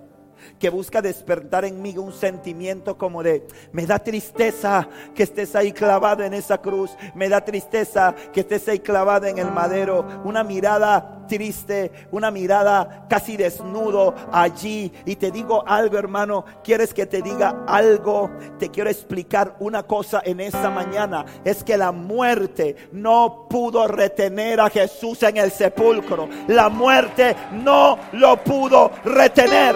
Que 0.60 0.70
busca 0.70 1.02
despertar 1.02 1.66
en 1.66 1.82
mí 1.82 1.98
un 1.98 2.14
sentimiento 2.14 2.98
como 2.98 3.24
de, 3.24 3.48
me 3.72 3.86
da 3.86 4.00
tristeza 4.00 4.88
que 5.16 5.24
estés 5.24 5.56
ahí 5.56 5.72
clavado 5.72 6.24
en 6.24 6.34
esa 6.34 6.60
cruz, 6.60 6.92
me 7.16 7.30
da 7.30 7.44
tristeza 7.44 8.14
que 8.34 8.42
estés 8.42 8.68
ahí 8.68 8.80
clavado 8.80 9.28
en 9.28 9.38
el 9.38 9.52
madero, 9.52 10.06
una 10.24 10.44
mirada 10.44 11.18
triste, 11.28 11.92
una 12.12 12.32
mirada 12.32 13.06
casi 13.10 13.38
desnudo 13.38 14.16
allí. 14.32 14.92
Y 15.06 15.16
te 15.18 15.32
digo 15.32 15.64
algo, 15.68 15.98
hermano, 15.98 16.46
quieres 16.64 16.94
que 16.94 17.06
te 17.06 17.22
diga 17.22 17.64
algo, 17.68 18.32
te 18.58 18.70
quiero 18.70 18.90
explicar 18.90 19.56
una 19.60 19.84
cosa 19.84 20.22
en 20.26 20.40
esta 20.40 20.70
mañana, 20.70 21.26
es 21.44 21.64
que 21.64 21.78
la 21.78 21.92
muerte 21.92 22.76
no 22.92 23.48
pudo 23.50 23.88
retener 23.88 24.60
a 24.60 24.70
Jesús 24.70 25.22
en 25.24 25.38
el 25.38 25.52
sepulcro, 25.52 26.28
la 26.48 26.70
muerte 26.70 27.36
no 27.52 28.00
lo 28.14 28.38
pudo 28.44 28.92
retener. 29.04 29.76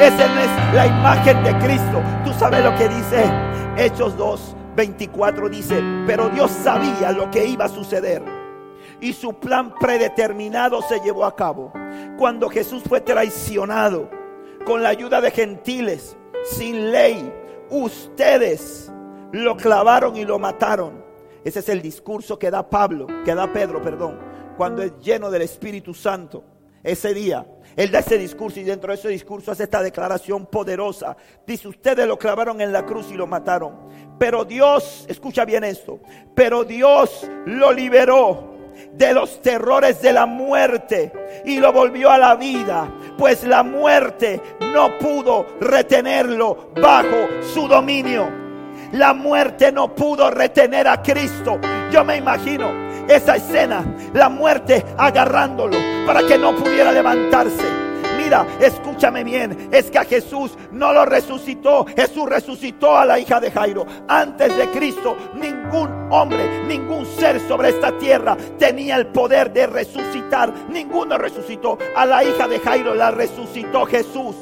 Esa 0.00 0.28
no 0.28 0.40
es 0.40 0.74
la 0.74 0.86
imagen 0.86 1.42
de 1.44 1.58
Cristo. 1.58 2.02
Tú 2.24 2.32
sabes 2.32 2.64
lo 2.64 2.74
que 2.76 2.88
dice 2.88 3.24
Hechos 3.76 4.16
2, 4.16 4.56
24 4.76 5.48
dice, 5.48 5.82
pero 6.06 6.28
Dios 6.28 6.50
sabía 6.50 7.12
lo 7.12 7.30
que 7.30 7.46
iba 7.46 7.64
a 7.64 7.68
suceder. 7.68 8.22
Y 9.00 9.12
su 9.12 9.34
plan 9.34 9.74
predeterminado 9.74 10.80
se 10.82 11.00
llevó 11.00 11.24
a 11.24 11.34
cabo. 11.34 11.72
Cuando 12.18 12.48
Jesús 12.48 12.82
fue 12.88 13.00
traicionado 13.00 14.10
con 14.64 14.82
la 14.82 14.90
ayuda 14.90 15.20
de 15.20 15.30
gentiles, 15.30 16.16
sin 16.44 16.92
ley, 16.92 17.32
ustedes 17.70 18.92
lo 19.32 19.56
clavaron 19.56 20.16
y 20.16 20.24
lo 20.24 20.38
mataron. 20.38 21.04
Ese 21.44 21.58
es 21.58 21.68
el 21.68 21.82
discurso 21.82 22.38
que 22.38 22.50
da 22.50 22.68
Pablo, 22.68 23.06
que 23.24 23.34
da 23.34 23.52
Pedro, 23.52 23.82
perdón, 23.82 24.18
cuando 24.56 24.82
es 24.82 24.92
lleno 25.00 25.30
del 25.30 25.42
Espíritu 25.42 25.92
Santo. 25.92 26.44
Ese 26.82 27.12
día 27.14 27.46
él 27.76 27.90
da 27.90 28.00
ese 28.00 28.18
discurso 28.18 28.60
y 28.60 28.64
dentro 28.64 28.92
de 28.92 28.98
ese 28.98 29.08
discurso 29.08 29.50
hace 29.50 29.64
esta 29.64 29.82
declaración 29.82 30.46
poderosa. 30.46 31.16
Dice, 31.46 31.68
ustedes 31.68 32.06
lo 32.06 32.18
clavaron 32.18 32.60
en 32.60 32.72
la 32.72 32.86
cruz 32.86 33.10
y 33.10 33.14
lo 33.14 33.26
mataron. 33.26 33.88
Pero 34.18 34.44
Dios, 34.44 35.04
escucha 35.08 35.44
bien 35.44 35.64
esto, 35.64 36.00
pero 36.34 36.64
Dios 36.64 37.28
lo 37.46 37.72
liberó 37.72 38.54
de 38.92 39.12
los 39.12 39.42
terrores 39.42 40.00
de 40.02 40.12
la 40.12 40.26
muerte 40.26 41.12
y 41.44 41.58
lo 41.58 41.72
volvió 41.72 42.10
a 42.10 42.18
la 42.18 42.36
vida, 42.36 42.92
pues 43.18 43.44
la 43.44 43.62
muerte 43.62 44.40
no 44.72 44.98
pudo 44.98 45.46
retenerlo 45.60 46.70
bajo 46.80 47.42
su 47.52 47.66
dominio. 47.66 48.28
La 48.92 49.12
muerte 49.12 49.72
no 49.72 49.92
pudo 49.92 50.30
retener 50.30 50.86
a 50.86 51.02
Cristo. 51.02 51.58
Yo 51.90 52.04
me 52.04 52.16
imagino 52.16 52.84
esa 53.08 53.36
escena, 53.36 53.84
la 54.12 54.28
muerte 54.28 54.84
agarrándolo 54.96 55.76
para 56.06 56.26
que 56.26 56.38
no 56.38 56.54
pudiera 56.54 56.92
levantarse. 56.92 57.84
Mira, 58.16 58.46
escúchame 58.60 59.22
bien, 59.22 59.68
es 59.70 59.90
que 59.90 59.98
a 59.98 60.04
Jesús 60.04 60.56
no 60.70 60.92
lo 60.92 61.04
resucitó, 61.04 61.84
Jesús 61.84 62.26
resucitó 62.26 62.96
a 62.96 63.04
la 63.04 63.18
hija 63.18 63.38
de 63.38 63.50
Jairo. 63.50 63.84
Antes 64.08 64.56
de 64.56 64.66
Cristo, 64.70 65.16
ningún 65.34 66.08
hombre, 66.10 66.64
ningún 66.66 67.04
ser 67.04 67.38
sobre 67.40 67.70
esta 67.70 67.96
tierra 67.98 68.36
tenía 68.58 68.96
el 68.96 69.08
poder 69.08 69.52
de 69.52 69.66
resucitar. 69.66 70.52
Ninguno 70.70 71.18
resucitó. 71.18 71.76
A 71.96 72.06
la 72.06 72.24
hija 72.24 72.48
de 72.48 72.60
Jairo 72.60 72.94
la 72.94 73.10
resucitó 73.10 73.84
Jesús. 73.84 74.36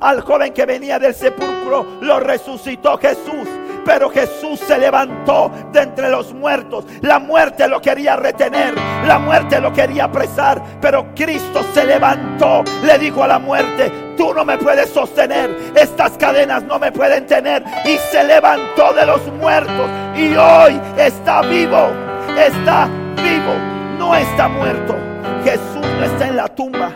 Al 0.00 0.22
joven 0.22 0.52
que 0.54 0.64
venía 0.64 0.98
del 0.98 1.14
sepulcro 1.14 1.98
lo 2.00 2.20
resucitó 2.20 2.96
Jesús. 2.96 3.48
Pero 3.84 4.10
Jesús 4.10 4.60
se 4.60 4.78
levantó 4.78 5.50
de 5.72 5.82
entre 5.82 6.08
los 6.10 6.32
muertos. 6.32 6.86
La 7.02 7.18
muerte 7.18 7.68
lo 7.68 7.80
quería 7.80 8.16
retener. 8.16 8.74
La 9.06 9.18
muerte 9.18 9.60
lo 9.60 9.72
quería 9.72 10.04
apresar. 10.04 10.62
Pero 10.80 11.14
Cristo 11.14 11.64
se 11.72 11.84
levantó. 11.84 12.64
Le 12.82 12.98
dijo 12.98 13.22
a 13.22 13.28
la 13.28 13.38
muerte, 13.38 14.14
tú 14.16 14.32
no 14.32 14.44
me 14.44 14.56
puedes 14.58 14.90
sostener. 14.90 15.50
Estas 15.74 16.12
cadenas 16.12 16.62
no 16.64 16.78
me 16.78 16.92
pueden 16.92 17.26
tener. 17.26 17.62
Y 17.84 17.96
se 18.10 18.24
levantó 18.24 18.92
de 18.92 19.06
los 19.06 19.26
muertos. 19.34 19.90
Y 20.16 20.34
hoy 20.34 20.80
está 20.96 21.42
vivo. 21.42 21.90
Está 22.38 22.88
vivo. 23.16 23.54
No 23.98 24.14
está 24.14 24.48
muerto. 24.48 24.96
Jesús 25.44 25.86
no 25.98 26.04
está 26.04 26.28
en 26.28 26.36
la 26.36 26.48
tumba. 26.48 26.90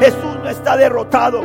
Jesús 0.00 0.36
no 0.42 0.48
está 0.48 0.76
derrotado. 0.76 1.44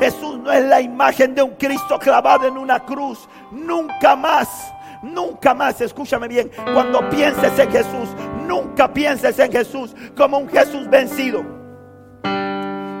Jesús 0.00 0.29
no 0.40 0.52
es 0.52 0.64
la 0.64 0.80
imagen 0.80 1.34
de 1.34 1.42
un 1.42 1.52
Cristo 1.52 1.98
clavado 1.98 2.46
en 2.46 2.56
una 2.56 2.84
cruz. 2.84 3.28
Nunca 3.50 4.16
más, 4.16 4.72
nunca 5.02 5.54
más, 5.54 5.80
escúchame 5.80 6.28
bien, 6.28 6.50
cuando 6.72 7.08
pienses 7.10 7.58
en 7.58 7.70
Jesús, 7.70 8.08
nunca 8.46 8.92
pienses 8.92 9.38
en 9.38 9.52
Jesús 9.52 9.94
como 10.16 10.38
un 10.38 10.48
Jesús 10.48 10.88
vencido. 10.88 11.44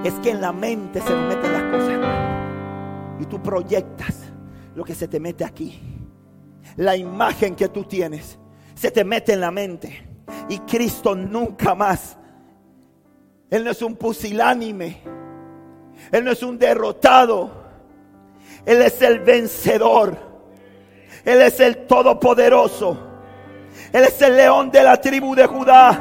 Es 0.04 0.14
que 0.20 0.30
en 0.30 0.40
la 0.40 0.52
mente 0.52 1.00
se 1.00 1.10
nos 1.10 1.28
meten 1.28 1.52
las 1.52 1.62
cosas. 1.64 1.90
Y 3.20 3.26
tú 3.26 3.42
proyectas 3.42 4.16
lo 4.74 4.84
que 4.84 4.94
se 4.94 5.08
te 5.08 5.20
mete 5.20 5.44
aquí. 5.44 5.78
La 6.76 6.96
imagen 6.96 7.54
que 7.54 7.68
tú 7.68 7.84
tienes 7.84 8.38
se 8.74 8.90
te 8.90 9.04
mete 9.04 9.34
en 9.34 9.40
la 9.40 9.50
mente. 9.50 10.08
Y 10.48 10.58
Cristo 10.60 11.14
nunca 11.14 11.74
más. 11.74 12.16
Él 13.50 13.64
no 13.64 13.70
es 13.70 13.82
un 13.82 13.96
pusilánime. 13.96 15.19
Él 16.12 16.24
no 16.24 16.32
es 16.32 16.42
un 16.42 16.58
derrotado. 16.58 17.50
Él 18.66 18.82
es 18.82 19.00
el 19.02 19.20
vencedor. 19.20 20.16
Él 21.24 21.42
es 21.42 21.60
el 21.60 21.86
todopoderoso. 21.86 22.98
Él 23.92 24.04
es 24.04 24.20
el 24.22 24.36
león 24.36 24.70
de 24.70 24.82
la 24.82 25.00
tribu 25.00 25.34
de 25.34 25.46
Judá. 25.46 25.98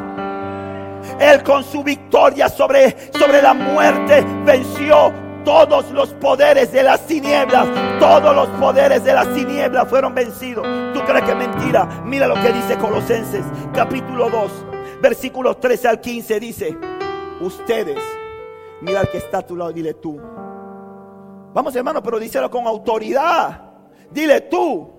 Él 1.20 1.44
con 1.44 1.63
su 1.63 1.84
victoria 1.84 2.50
sobre, 2.50 3.12
sobre 3.18 3.41
la 3.41 3.53
muerte 3.53 4.25
venció 4.46 5.13
todos 5.44 5.89
los 5.91 6.13
poderes 6.15 6.72
de 6.72 6.84
las 6.84 7.06
tinieblas. 7.08 7.68
Todos 8.00 8.36
los 8.36 8.48
poderes 8.60 9.03
de 9.03 9.13
las 9.13 9.34
tinieblas 9.34 9.88
fueron 9.88 10.13
vencidos. 10.13 10.65
¿Tú 10.94 11.01
crees 11.06 11.24
que 11.24 11.32
es 11.32 11.38
mentira? 11.38 12.03
Mira 12.06 12.27
lo 12.27 12.36
que 12.36 12.51
dice 12.51 12.77
Colosenses 12.77 13.46
capítulo 13.74 14.29
2, 14.29 14.51
versículos 15.01 15.60
13 15.60 15.88
al 15.88 16.01
15. 16.01 16.39
Dice, 16.39 16.77
ustedes 17.41 17.98
Mira 18.81 19.01
al 19.01 19.09
que 19.09 19.17
está 19.17 19.39
a 19.39 19.45
tu 19.45 19.55
lado, 19.55 19.71
dile 19.74 19.93
tú. 19.93 20.19
Vamos 21.53 21.75
hermano, 21.75 22.01
pero 22.01 22.19
díselo 22.19 22.50
con 22.50 22.65
autoridad. 22.67 23.62
Dile 24.12 24.41
tú. 24.41 24.89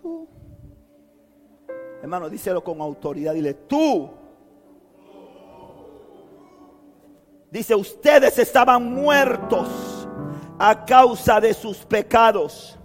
Tú. 0.00 0.28
Hermano, 2.02 2.28
díselo 2.28 2.64
con 2.64 2.80
autoridad. 2.80 3.34
Dile 3.34 3.54
tú. 3.54 4.10
Dice, 7.50 7.74
ustedes 7.74 8.38
estaban 8.38 8.92
muertos 8.92 9.68
a 10.58 10.84
causa 10.84 11.40
de 11.40 11.54
sus 11.54 11.78
pecados. 11.84 12.78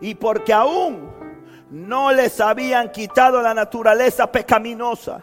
Y 0.00 0.14
porque 0.14 0.52
aún 0.52 1.19
no 1.70 2.12
les 2.12 2.40
habían 2.40 2.90
quitado 2.90 3.40
la 3.40 3.54
naturaleza 3.54 4.30
pecaminosa. 4.30 5.22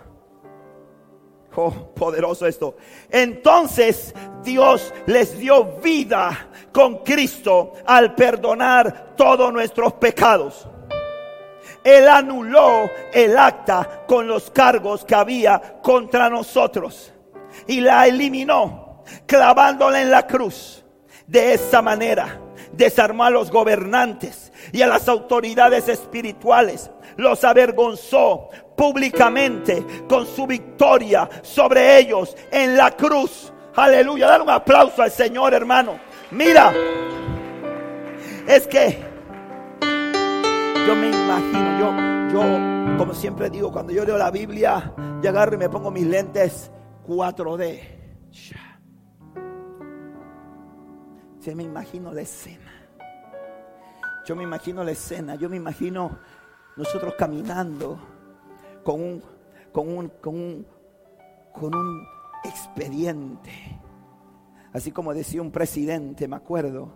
Oh, 1.56 1.72
poderoso 1.94 2.46
esto. 2.46 2.78
Entonces 3.10 4.14
Dios 4.44 4.94
les 5.08 5.38
dio 5.38 5.66
vida 5.82 6.50
con 6.72 7.04
Cristo 7.04 7.74
al 7.86 8.14
perdonar 8.14 9.16
todos 9.16 9.52
nuestros 9.52 9.94
pecados. 9.94 10.68
Él 11.84 12.08
anuló 12.08 12.90
el 13.14 13.38
acta 13.38 14.04
con 14.08 14.28
los 14.28 14.52
cargos 14.52 15.04
que 15.04 15.16
había 15.16 15.80
contra 15.82 16.30
nosotros 16.30 17.14
y 17.66 17.82
la 17.82 18.08
eliminó 18.08 19.04
clavándola 19.26 20.02
en 20.02 20.12
la 20.12 20.28
cruz. 20.28 20.84
De 21.26 21.54
esa 21.54 21.82
manera 21.82 22.40
desarmó 22.78 23.24
a 23.26 23.30
los 23.30 23.52
gobernantes 23.52 24.52
y 24.72 24.82
a 24.82 24.88
las 24.88 25.10
autoridades 25.10 25.90
espirituales. 25.90 26.92
Los 27.18 27.44
avergonzó 27.44 28.50
públicamente 28.76 29.84
con 30.08 30.28
su 30.28 30.46
victoria 30.46 31.28
sobre 31.42 31.98
ellos 31.98 32.36
en 32.52 32.78
la 32.78 32.92
cruz. 32.92 33.52
Aleluya. 33.76 34.28
Dar 34.28 34.42
un 34.42 34.50
aplauso 34.50 35.02
al 35.02 35.12
Señor, 35.12 35.54
hermano. 35.54 36.00
Mira, 36.32 36.74
es 38.48 38.68
que 38.68 38.98
yo 40.88 40.96
me 40.96 41.08
imagino, 41.08 41.80
yo, 41.80 42.34
yo, 42.34 42.98
como 42.98 43.14
siempre 43.14 43.50
digo, 43.50 43.72
cuando 43.72 43.92
yo 43.92 44.06
leo 44.06 44.18
la 44.18 44.32
Biblia, 44.32 44.94
yo 45.22 45.30
agarro 45.30 45.56
y 45.56 45.58
me 45.58 45.70
pongo 45.70 45.92
mis 45.92 46.06
lentes 46.06 46.72
4D. 47.06 47.80
Me 51.56 51.64
imagino 51.64 52.14
la 52.14 52.22
escena. 52.22 52.72
Yo 54.26 54.36
me 54.36 54.44
imagino 54.44 54.84
la 54.84 54.92
escena, 54.92 55.36
yo 55.36 55.50
me 55.50 55.56
imagino 55.56 56.20
nosotros 56.76 57.14
caminando 57.18 57.98
con 58.84 59.02
un, 59.02 59.24
con 59.72 59.88
un, 59.88 60.10
con 60.10 60.36
un, 60.36 60.68
con 61.54 61.74
un 61.74 62.06
expediente. 62.44 63.52
Así 64.74 64.92
como 64.92 65.14
decía 65.14 65.42
un 65.42 65.52
presidente, 65.52 66.28
me 66.28 66.36
acuerdo, 66.36 66.94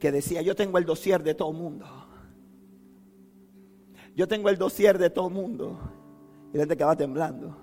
que 0.00 0.10
decía, 0.10 0.42
yo 0.42 0.56
tengo 0.56 0.78
el 0.78 0.84
dossier 0.84 1.22
de 1.22 1.34
todo 1.34 1.52
mundo. 1.52 1.86
Yo 4.16 4.26
tengo 4.26 4.48
el 4.48 4.58
dossier 4.58 4.98
de 4.98 5.10
todo 5.10 5.30
mundo. 5.30 5.78
Y 6.52 6.56
la 6.56 6.62
gente 6.62 6.76
quedaba 6.76 6.96
temblando. 6.96 7.56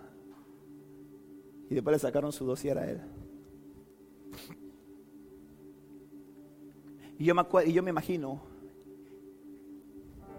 Y 1.69 1.75
después 1.75 1.95
le 1.95 1.99
sacaron 1.99 2.31
su 2.31 2.45
dossier 2.45 2.77
a 2.77 2.89
él. 2.89 3.01
Y 7.17 7.25
yo 7.25 7.35
me, 7.35 7.43
y 7.65 7.73
yo 7.73 7.81
me 7.83 7.91
imagino 7.91 8.41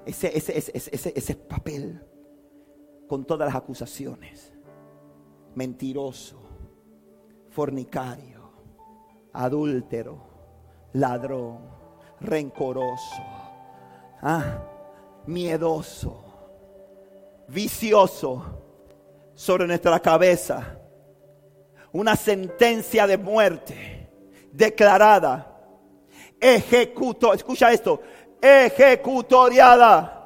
ese, 0.07 0.37
ese, 0.37 1.35
papel 1.35 2.01
con 3.09 3.25
todas 3.25 3.49
las 3.49 3.57
acusaciones. 3.57 4.53
Mentiroso, 5.55 6.41
fornicario, 7.51 8.51
adúltero, 9.33 10.21
ladrón, 10.93 11.59
rencoroso, 12.21 13.23
ah, 14.23 14.63
miedoso, 15.27 16.23
vicioso 17.49 18.45
sobre 19.35 19.67
nuestra 19.67 19.99
cabeza. 19.99 20.79
Una 21.93 22.15
sentencia 22.15 23.07
de 23.07 23.17
muerte 23.17 24.11
declarada 24.53 25.56
ejecuto, 26.41 27.33
escucha 27.33 27.73
esto, 27.73 28.01
ejecutoriada. 28.41 30.17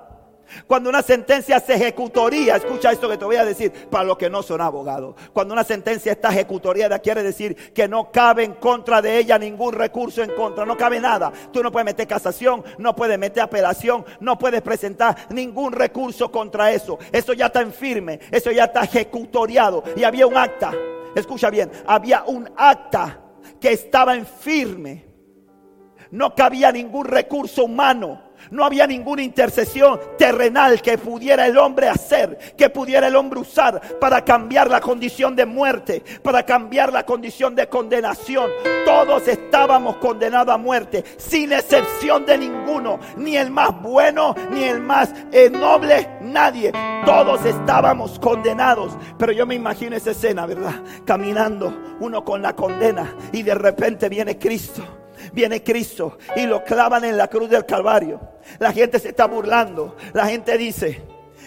Cuando 0.66 0.90
una 0.90 1.02
sentencia 1.02 1.60
se 1.60 1.74
ejecutoría, 1.74 2.56
escucha 2.56 2.90
esto 2.90 3.08
que 3.08 3.16
te 3.16 3.24
voy 3.24 3.36
a 3.36 3.44
decir 3.44 3.72
para 3.90 4.04
los 4.04 4.18
que 4.18 4.30
no 4.30 4.42
son 4.42 4.60
abogados. 4.60 5.14
Cuando 5.32 5.54
una 5.54 5.64
sentencia 5.64 6.12
está 6.12 6.30
ejecutoriada, 6.30 6.98
quiere 6.98 7.22
decir 7.22 7.72
que 7.72 7.88
no 7.88 8.10
cabe 8.10 8.44
en 8.44 8.54
contra 8.54 9.00
de 9.00 9.18
ella 9.18 9.38
ningún 9.38 9.72
recurso 9.72 10.22
en 10.22 10.34
contra, 10.34 10.66
no 10.66 10.76
cabe 10.76 11.00
nada. 11.00 11.32
Tú 11.52 11.62
no 11.62 11.70
puedes 11.70 11.86
meter 11.86 12.06
casación, 12.06 12.64
no 12.78 12.94
puedes 12.96 13.18
meter 13.18 13.42
apelación, 13.42 14.04
no 14.20 14.38
puedes 14.38 14.62
presentar 14.62 15.16
ningún 15.30 15.72
recurso 15.72 16.30
contra 16.30 16.72
eso. 16.72 16.98
Eso 17.12 17.32
ya 17.32 17.46
está 17.46 17.60
en 17.60 17.72
firme, 17.72 18.18
eso 18.30 18.50
ya 18.50 18.64
está 18.64 18.82
ejecutoriado. 18.82 19.84
Y 19.96 20.04
había 20.04 20.26
un 20.26 20.36
acta, 20.36 20.72
escucha 21.14 21.50
bien, 21.50 21.70
había 21.86 22.24
un 22.24 22.50
acta 22.56 23.20
que 23.60 23.72
estaba 23.72 24.14
en 24.14 24.26
firme 24.26 25.09
no 26.10 26.34
cabía 26.34 26.72
ningún 26.72 27.06
recurso 27.06 27.64
humano. 27.64 28.30
No 28.50 28.64
había 28.64 28.86
ninguna 28.86 29.22
intercesión 29.22 30.00
terrenal 30.16 30.80
que 30.80 30.96
pudiera 30.96 31.46
el 31.46 31.58
hombre 31.58 31.88
hacer, 31.88 32.38
que 32.56 32.70
pudiera 32.70 33.06
el 33.06 33.14
hombre 33.14 33.38
usar 33.38 33.98
para 34.00 34.24
cambiar 34.24 34.70
la 34.70 34.80
condición 34.80 35.36
de 35.36 35.44
muerte, 35.44 36.02
para 36.22 36.44
cambiar 36.44 36.90
la 36.90 37.04
condición 37.04 37.54
de 37.54 37.68
condenación. 37.68 38.50
Todos 38.86 39.28
estábamos 39.28 39.96
condenados 39.96 40.54
a 40.54 40.58
muerte, 40.58 41.04
sin 41.18 41.52
excepción 41.52 42.24
de 42.24 42.38
ninguno, 42.38 42.98
ni 43.18 43.36
el 43.36 43.50
más 43.50 43.78
bueno, 43.82 44.34
ni 44.50 44.64
el 44.64 44.80
más 44.80 45.12
eh, 45.30 45.50
noble, 45.50 46.08
nadie. 46.22 46.72
Todos 47.04 47.44
estábamos 47.44 48.18
condenados. 48.18 48.96
Pero 49.18 49.32
yo 49.32 49.46
me 49.46 49.54
imagino 49.54 49.94
esa 49.94 50.12
escena, 50.12 50.46
¿verdad? 50.46 50.82
Caminando 51.04 51.96
uno 52.00 52.24
con 52.24 52.40
la 52.40 52.56
condena 52.56 53.14
y 53.32 53.42
de 53.42 53.54
repente 53.54 54.08
viene 54.08 54.38
Cristo 54.38 54.82
viene 55.32 55.62
Cristo 55.62 56.18
y 56.36 56.46
lo 56.46 56.64
clavan 56.64 57.04
en 57.04 57.16
la 57.16 57.28
cruz 57.28 57.50
del 57.50 57.66
Calvario. 57.66 58.20
La 58.58 58.72
gente 58.72 58.98
se 58.98 59.10
está 59.10 59.26
burlando. 59.26 59.96
La 60.12 60.26
gente 60.26 60.56
dice, 60.56 61.02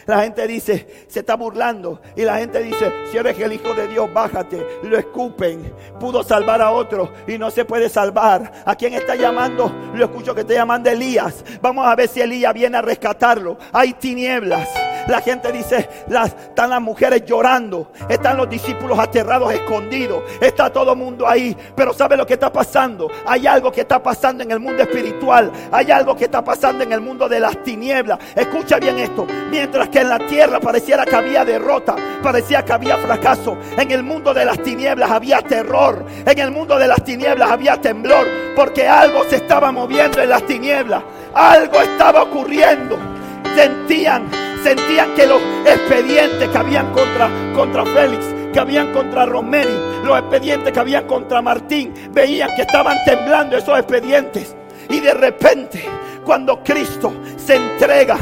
la 0.06 0.22
gente 0.22 0.46
dice, 0.48 1.06
se 1.08 1.20
está 1.20 1.36
burlando. 1.36 2.02
Y 2.16 2.24
la 2.24 2.38
gente 2.38 2.62
dice, 2.62 2.92
si 3.12 3.18
eres 3.18 3.40
el 3.40 3.54
Hijo 3.54 3.74
de 3.74 3.88
Dios, 3.88 4.12
bájate. 4.14 4.66
Lo 4.84 4.98
escupen. 4.98 5.74
Pudo 6.00 6.24
salvar 6.24 6.62
a 6.62 6.72
otro 6.72 7.12
y 7.28 7.38
no 7.38 7.50
se 7.52 7.66
puede 7.66 7.90
salvar. 7.90 8.64
¿A 8.66 8.76
quién 8.76 8.94
está 8.94 9.16
llamando? 9.16 9.74
Lo 9.94 10.06
escucho 10.06 10.36
que 10.36 10.42
está 10.42 10.54
llamando 10.54 10.90
Elías. 10.90 11.44
Vamos 11.62 11.88
a 11.88 11.96
ver 11.96 12.08
si 12.08 12.22
Elías 12.22 12.54
viene 12.54 12.78
a 12.78 12.82
rescatarlo. 12.82 13.58
Hay 13.72 13.94
tinieblas. 13.94 14.70
La 15.08 15.22
gente 15.22 15.52
dice, 15.52 15.90
las, 16.08 16.30
están 16.34 16.70
las 16.70 16.82
mujeres 16.82 17.26
llorando, 17.26 17.92
están 18.08 18.38
los 18.38 18.50
discípulos 18.50 18.98
aterrados, 19.00 19.54
escondidos, 19.54 20.24
está 20.40 20.72
todo 20.72 20.94
el 20.94 20.98
mundo 20.98 21.28
ahí. 21.28 21.56
Pero 21.76 21.94
¿sabe 21.94 22.16
lo 22.16 22.26
que 22.26 22.34
está 22.34 22.52
pasando? 22.52 23.10
Hay 23.26 23.46
algo 23.48 23.72
que 23.72 23.82
está 23.82 24.02
pasando 24.02 24.44
en 24.44 24.52
el 24.52 24.60
mundo 24.60 24.84
espiritual, 24.84 25.52
hay 25.72 25.92
algo 25.92 26.16
que 26.16 26.26
está 26.26 26.44
pasando 26.44 26.84
en 26.84 26.92
el 26.94 27.02
mundo 27.02 27.28
de 27.28 27.40
las 27.40 27.62
tinieblas. 27.64 28.20
Escucha 28.36 28.78
bien 28.78 28.98
esto, 29.00 29.28
mientras 29.50 29.90
que 29.90 30.00
en 30.00 30.10
la 30.10 30.20
tierra 30.20 30.60
pareciera 30.60 31.06
que 31.06 31.16
había 31.16 31.44
derrota, 31.44 31.96
parecía 32.22 32.64
que 32.64 32.74
había 32.74 32.98
fracaso, 32.98 33.58
en 33.78 33.92
el 33.92 34.04
mundo 34.04 34.34
de 34.34 34.46
las 34.46 34.62
tinieblas 34.64 35.12
había 35.12 35.42
terror, 35.42 36.06
en 36.26 36.40
el 36.40 36.52
mundo 36.52 36.78
de 36.78 36.88
las 36.88 37.04
tinieblas 37.04 37.52
había 37.52 37.80
temblor, 37.80 38.26
porque 38.56 38.88
algo 38.88 39.24
se 39.26 39.38
estaba 39.38 39.72
moviendo 39.72 40.22
en 40.22 40.30
las 40.30 40.46
tinieblas, 40.46 41.04
algo 41.34 41.82
estaba 41.82 42.24
ocurriendo. 42.24 43.13
Sentían 43.56 44.44
sentían 44.64 45.14
que 45.14 45.28
los 45.28 45.42
expedientes 45.66 46.48
que 46.48 46.58
habían 46.58 46.92
contra, 46.94 47.30
contra 47.54 47.86
Félix, 47.86 48.26
que 48.54 48.60
habían 48.60 48.94
contra 48.94 49.26
Romeri, 49.26 49.76
los 50.04 50.18
expedientes 50.18 50.72
que 50.72 50.80
habían 50.80 51.06
contra 51.06 51.42
Martín, 51.42 51.94
veían 52.12 52.50
que 52.56 52.62
estaban 52.62 52.98
temblando 53.06 53.58
esos 53.58 53.78
expedientes. 53.78 54.56
Y 54.90 55.02
de 55.02 55.14
repente, 55.14 55.84
cuando 56.24 56.64
Cristo 56.64 57.14
se 57.36 57.56
entrega, 57.56 58.18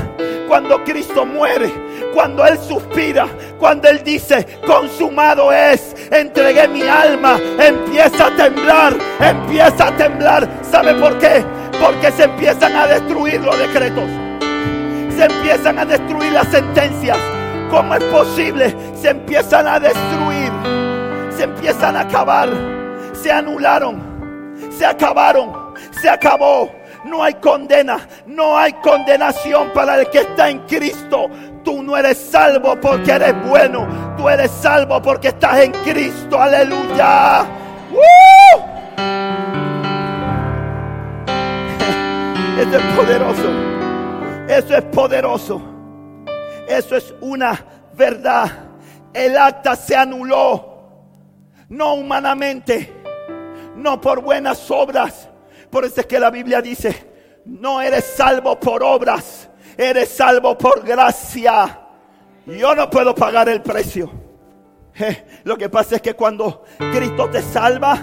cuando 0.47 0.83
Cristo 0.83 1.25
muere, 1.25 1.71
cuando 2.13 2.45
Él 2.45 2.57
suspira, 2.57 3.27
cuando 3.59 3.87
Él 3.87 4.03
dice, 4.03 4.59
consumado 4.65 5.51
es, 5.53 5.95
entregué 6.11 6.67
mi 6.67 6.81
alma, 6.81 7.39
empieza 7.59 8.27
a 8.27 8.35
temblar, 8.35 8.95
empieza 9.19 9.87
a 9.87 9.95
temblar. 9.95 10.49
¿Sabe 10.69 10.95
por 10.95 11.17
qué? 11.19 11.43
Porque 11.79 12.11
se 12.11 12.23
empiezan 12.23 12.75
a 12.75 12.87
destruir 12.87 13.41
los 13.41 13.57
decretos 13.57 14.30
se 15.11 15.25
empiezan 15.25 15.79
a 15.79 15.85
destruir 15.85 16.33
las 16.33 16.47
sentencias. 16.47 17.17
¿Cómo 17.69 17.95
es 17.95 18.03
posible? 18.05 18.75
Se 18.95 19.09
empiezan 19.09 19.67
a 19.67 19.79
destruir, 19.79 20.51
se 21.35 21.43
empiezan 21.43 21.95
a 21.95 22.01
acabar, 22.01 22.49
se 23.13 23.31
anularon, 23.31 24.01
se 24.77 24.85
acabaron, 24.85 25.73
se 26.01 26.09
acabó. 26.09 26.69
No 27.05 27.23
hay 27.23 27.33
condena, 27.35 28.07
no 28.27 28.57
hay 28.57 28.73
condenación 28.73 29.71
para 29.73 29.99
el 29.99 30.09
que 30.09 30.19
está 30.19 30.49
en 30.49 30.59
Cristo. 30.67 31.29
Tú 31.63 31.81
no 31.81 31.97
eres 31.97 32.17
salvo 32.17 32.75
porque 32.79 33.11
eres 33.11 33.33
bueno, 33.47 33.87
tú 34.17 34.29
eres 34.29 34.51
salvo 34.51 35.01
porque 35.01 35.29
estás 35.29 35.61
en 35.61 35.71
Cristo. 35.71 36.39
Aleluya. 36.39 37.45
Este 42.59 42.77
es 42.77 42.83
poderoso. 42.95 43.70
Eso 44.51 44.75
es 44.75 44.83
poderoso. 44.83 45.61
Eso 46.67 46.97
es 46.97 47.15
una 47.21 47.65
verdad. 47.95 48.51
El 49.13 49.37
acta 49.37 49.77
se 49.77 49.95
anuló. 49.95 50.89
No 51.69 51.93
humanamente. 51.93 52.91
No 53.77 54.01
por 54.01 54.21
buenas 54.21 54.69
obras. 54.69 55.29
Por 55.69 55.85
eso 55.85 56.01
es 56.01 56.05
que 56.05 56.19
la 56.19 56.29
Biblia 56.29 56.61
dice, 56.61 57.09
no 57.45 57.81
eres 57.81 58.03
salvo 58.03 58.59
por 58.59 58.83
obras. 58.83 59.49
Eres 59.77 60.09
salvo 60.09 60.57
por 60.57 60.83
gracia. 60.83 61.79
Yo 62.45 62.75
no 62.75 62.89
puedo 62.89 63.15
pagar 63.15 63.47
el 63.47 63.61
precio. 63.61 64.11
lo 65.45 65.57
que 65.57 65.69
pasa 65.69 65.95
es 65.95 66.01
que 66.01 66.13
cuando 66.13 66.65
Cristo 66.91 67.29
te 67.29 67.41
salva, 67.41 67.97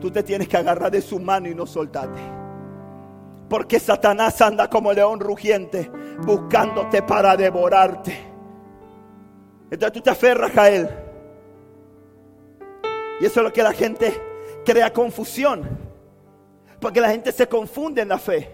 tú 0.00 0.10
te 0.10 0.22
tienes 0.22 0.48
que 0.48 0.56
agarrar 0.56 0.90
de 0.90 1.02
su 1.02 1.20
mano 1.20 1.48
y 1.48 1.54
no 1.54 1.66
soltarte. 1.66 2.45
Porque 3.48 3.78
Satanás 3.78 4.40
anda 4.40 4.68
como 4.68 4.92
león 4.92 5.20
rugiente 5.20 5.90
buscándote 6.24 7.02
para 7.02 7.36
devorarte. 7.36 8.16
Entonces 9.70 9.92
tú 9.92 10.00
te 10.00 10.10
aferras 10.10 10.56
a 10.56 10.70
él. 10.70 10.88
Y 13.20 13.26
eso 13.26 13.40
es 13.40 13.44
lo 13.44 13.52
que 13.52 13.62
la 13.62 13.72
gente 13.72 14.12
crea 14.64 14.92
confusión. 14.92 15.68
Porque 16.80 17.00
la 17.00 17.10
gente 17.10 17.32
se 17.32 17.48
confunde 17.48 18.02
en 18.02 18.08
la 18.08 18.18
fe. 18.18 18.52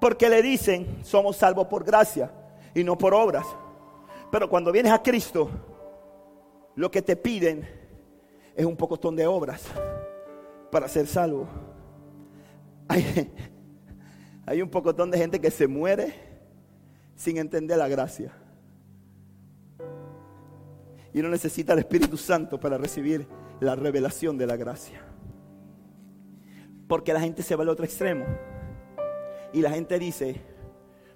Porque 0.00 0.28
le 0.28 0.42
dicen, 0.42 0.98
somos 1.02 1.36
salvos 1.36 1.66
por 1.68 1.84
gracia 1.84 2.30
y 2.74 2.84
no 2.84 2.98
por 2.98 3.14
obras. 3.14 3.46
Pero 4.30 4.48
cuando 4.48 4.72
vienes 4.72 4.92
a 4.92 5.02
Cristo, 5.02 5.48
lo 6.74 6.90
que 6.90 7.00
te 7.00 7.16
piden 7.16 7.66
es 8.54 8.66
un 8.66 8.76
pocotón 8.76 9.16
de 9.16 9.26
obras 9.26 9.62
para 10.70 10.88
ser 10.88 11.06
salvo. 11.06 11.48
Hay 14.46 14.62
un 14.62 14.70
pocotón 14.70 15.10
de 15.10 15.18
gente 15.18 15.40
que 15.40 15.50
se 15.50 15.66
muere 15.66 16.14
sin 17.16 17.36
entender 17.36 17.76
la 17.76 17.88
gracia. 17.88 18.32
Y 21.12 21.18
uno 21.18 21.30
necesita 21.30 21.72
el 21.72 21.80
Espíritu 21.80 22.16
Santo 22.16 22.60
para 22.60 22.78
recibir 22.78 23.26
la 23.58 23.74
revelación 23.74 24.38
de 24.38 24.46
la 24.46 24.56
gracia. 24.56 25.02
Porque 26.86 27.12
la 27.12 27.20
gente 27.20 27.42
se 27.42 27.56
va 27.56 27.64
al 27.64 27.70
otro 27.70 27.84
extremo. 27.84 28.24
Y 29.52 29.62
la 29.62 29.70
gente 29.70 29.98
dice, 29.98 30.40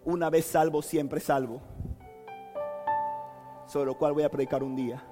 una 0.05 0.29
vez 0.29 0.47
salvo, 0.47 0.83
siempre 0.83 1.21
salvo. 1.21 1.63
Sobre 3.69 3.87
lo 3.87 3.97
cual 3.97 4.13
voy 4.13 4.25
a 4.25 4.31
predicar 4.31 4.65
un 4.65 4.75
día. 4.75 5.05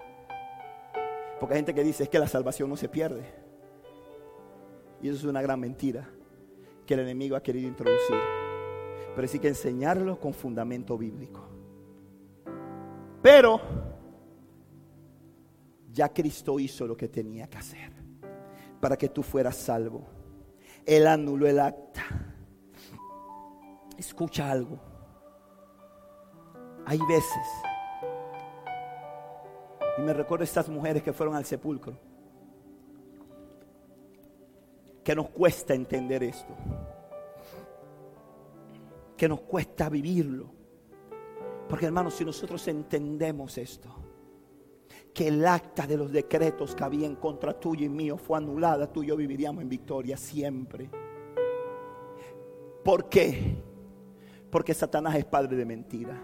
Porque 1.39 1.55
hay 1.55 1.59
gente 1.61 1.75
que 1.75 1.85
dice, 1.85 2.03
es 2.03 2.09
que 2.09 2.19
la 2.19 2.27
salvación 2.27 2.69
no 2.69 2.77
se 2.77 2.89
pierde. 2.89 3.27
Y 5.01 5.09
eso 5.09 5.19
es 5.19 5.25
una 5.25 5.41
gran 5.41 5.61
mentira 5.61 6.09
que 6.89 6.95
el 6.95 7.01
enemigo 7.01 7.37
ha 7.37 7.43
querido 7.43 7.69
introducir. 7.69 8.17
Pero 9.15 9.29
sí 9.29 9.39
que 9.39 9.49
enseñarlo 9.49 10.19
con 10.19 10.33
fundamento 10.33 10.97
bíblico. 10.97 11.47
Pero 13.23 13.61
Ya 15.93 16.13
Cristo 16.13 16.61
hizo 16.61 16.87
lo 16.87 16.97
que 16.97 17.09
tenía 17.09 17.49
que 17.49 17.59
hacer 17.59 17.91
para 18.81 18.97
que 18.97 19.09
tú 19.09 19.25
fueras 19.25 19.57
salvo. 19.57 20.07
Él 20.87 21.09
anuló 21.09 21.49
el 21.49 21.59
acta. 21.59 22.05
Escucha 23.97 24.49
algo. 24.49 24.79
Hay 26.87 27.01
veces, 27.01 27.49
y 29.99 30.03
me 30.03 30.13
recuerdo 30.15 30.45
estas 30.45 30.69
mujeres 30.69 31.03
que 31.03 31.13
fueron 31.13 31.35
al 31.35 31.45
sepulcro, 31.45 31.99
que 35.09 35.17
nos 35.17 35.31
cuesta 35.31 35.73
entender 35.73 36.23
esto, 36.23 36.55
que 39.17 39.27
nos 39.27 39.41
cuesta 39.41 39.89
vivirlo. 39.89 40.51
Porque 41.67 41.87
hermanos, 41.87 42.13
si 42.13 42.27
nosotros 42.27 42.69
entendemos 42.69 43.57
esto, 43.57 43.89
que 45.15 45.29
el 45.29 45.47
acta 45.47 45.87
de 45.87 45.97
los 45.97 46.13
decretos 46.13 46.75
que 46.75 46.85
había 46.85 47.07
en 47.07 47.17
contra 47.17 47.59
tuyo 47.59 47.87
y 47.87 47.89
mío 47.89 48.19
fue 48.19 48.37
anulada, 48.37 48.93
tú 48.93 49.03
y 49.03 49.07
yo 49.07 49.17
viviríamos 49.17 49.63
en 49.63 49.71
victoria 49.71 50.19
siempre. 50.19 50.91
¿Por 52.85 53.09
qué? 53.09 53.57
Porque 54.51 54.75
Satanás 54.75 55.15
es 55.15 55.25
padre 55.25 55.57
de 55.57 55.65
mentira. 55.65 56.23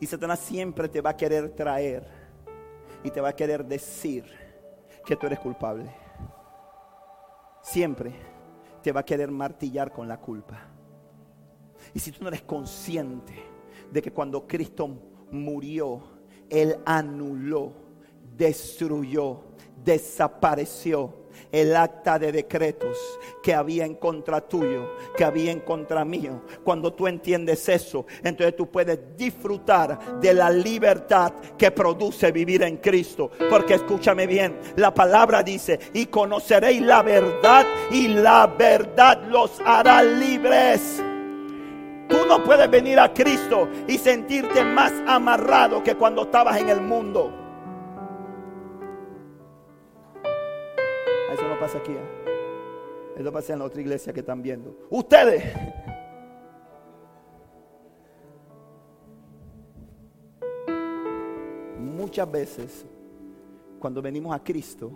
Y 0.00 0.06
Satanás 0.06 0.40
siempre 0.40 0.88
te 0.88 1.00
va 1.00 1.10
a 1.10 1.16
querer 1.16 1.50
traer 1.50 2.04
y 3.04 3.12
te 3.12 3.20
va 3.20 3.28
a 3.28 3.36
querer 3.36 3.64
decir 3.64 4.24
que 5.06 5.14
tú 5.14 5.28
eres 5.28 5.38
culpable. 5.38 5.99
Siempre 7.62 8.12
te 8.82 8.92
va 8.92 9.00
a 9.00 9.04
querer 9.04 9.30
martillar 9.30 9.92
con 9.92 10.08
la 10.08 10.20
culpa. 10.20 10.60
Y 11.94 11.98
si 11.98 12.12
tú 12.12 12.22
no 12.22 12.28
eres 12.28 12.42
consciente 12.42 13.34
de 13.90 14.02
que 14.02 14.12
cuando 14.12 14.46
Cristo 14.46 14.88
murió, 15.30 16.02
Él 16.48 16.78
anuló, 16.84 17.72
destruyó, 18.36 19.40
desapareció 19.84 21.19
el 21.52 21.74
acta 21.76 22.18
de 22.18 22.32
decretos 22.32 22.96
que 23.42 23.54
había 23.54 23.84
en 23.84 23.94
contra 23.94 24.40
tuyo, 24.40 24.94
que 25.16 25.24
había 25.24 25.52
en 25.52 25.60
contra 25.60 26.04
mío. 26.04 26.42
Cuando 26.64 26.92
tú 26.92 27.06
entiendes 27.06 27.68
eso, 27.68 28.06
entonces 28.22 28.56
tú 28.56 28.70
puedes 28.70 28.98
disfrutar 29.16 30.20
de 30.20 30.34
la 30.34 30.50
libertad 30.50 31.32
que 31.56 31.70
produce 31.70 32.32
vivir 32.32 32.62
en 32.62 32.78
Cristo. 32.78 33.30
Porque 33.48 33.74
escúchame 33.74 34.26
bien, 34.26 34.58
la 34.76 34.92
palabra 34.92 35.42
dice, 35.42 35.78
y 35.92 36.06
conoceréis 36.06 36.82
la 36.82 37.02
verdad 37.02 37.66
y 37.90 38.08
la 38.08 38.46
verdad 38.46 39.22
los 39.28 39.60
hará 39.64 40.02
libres. 40.02 41.02
Tú 42.08 42.26
no 42.26 42.42
puedes 42.42 42.68
venir 42.68 42.98
a 42.98 43.14
Cristo 43.14 43.68
y 43.86 43.96
sentirte 43.96 44.64
más 44.64 44.92
amarrado 45.06 45.82
que 45.84 45.94
cuando 45.94 46.22
estabas 46.22 46.58
en 46.58 46.68
el 46.68 46.80
mundo. 46.80 47.39
Pasa 51.60 51.78
aquí. 51.78 51.92
¿eh? 51.92 53.14
Eso 53.16 53.30
pasa 53.30 53.52
en 53.52 53.58
la 53.58 53.66
otra 53.66 53.80
iglesia 53.80 54.12
que 54.12 54.20
están 54.20 54.42
viendo. 54.42 54.74
Ustedes. 54.88 55.44
Muchas 61.78 62.30
veces, 62.32 62.86
cuando 63.78 64.00
venimos 64.00 64.34
a 64.34 64.42
Cristo, 64.42 64.90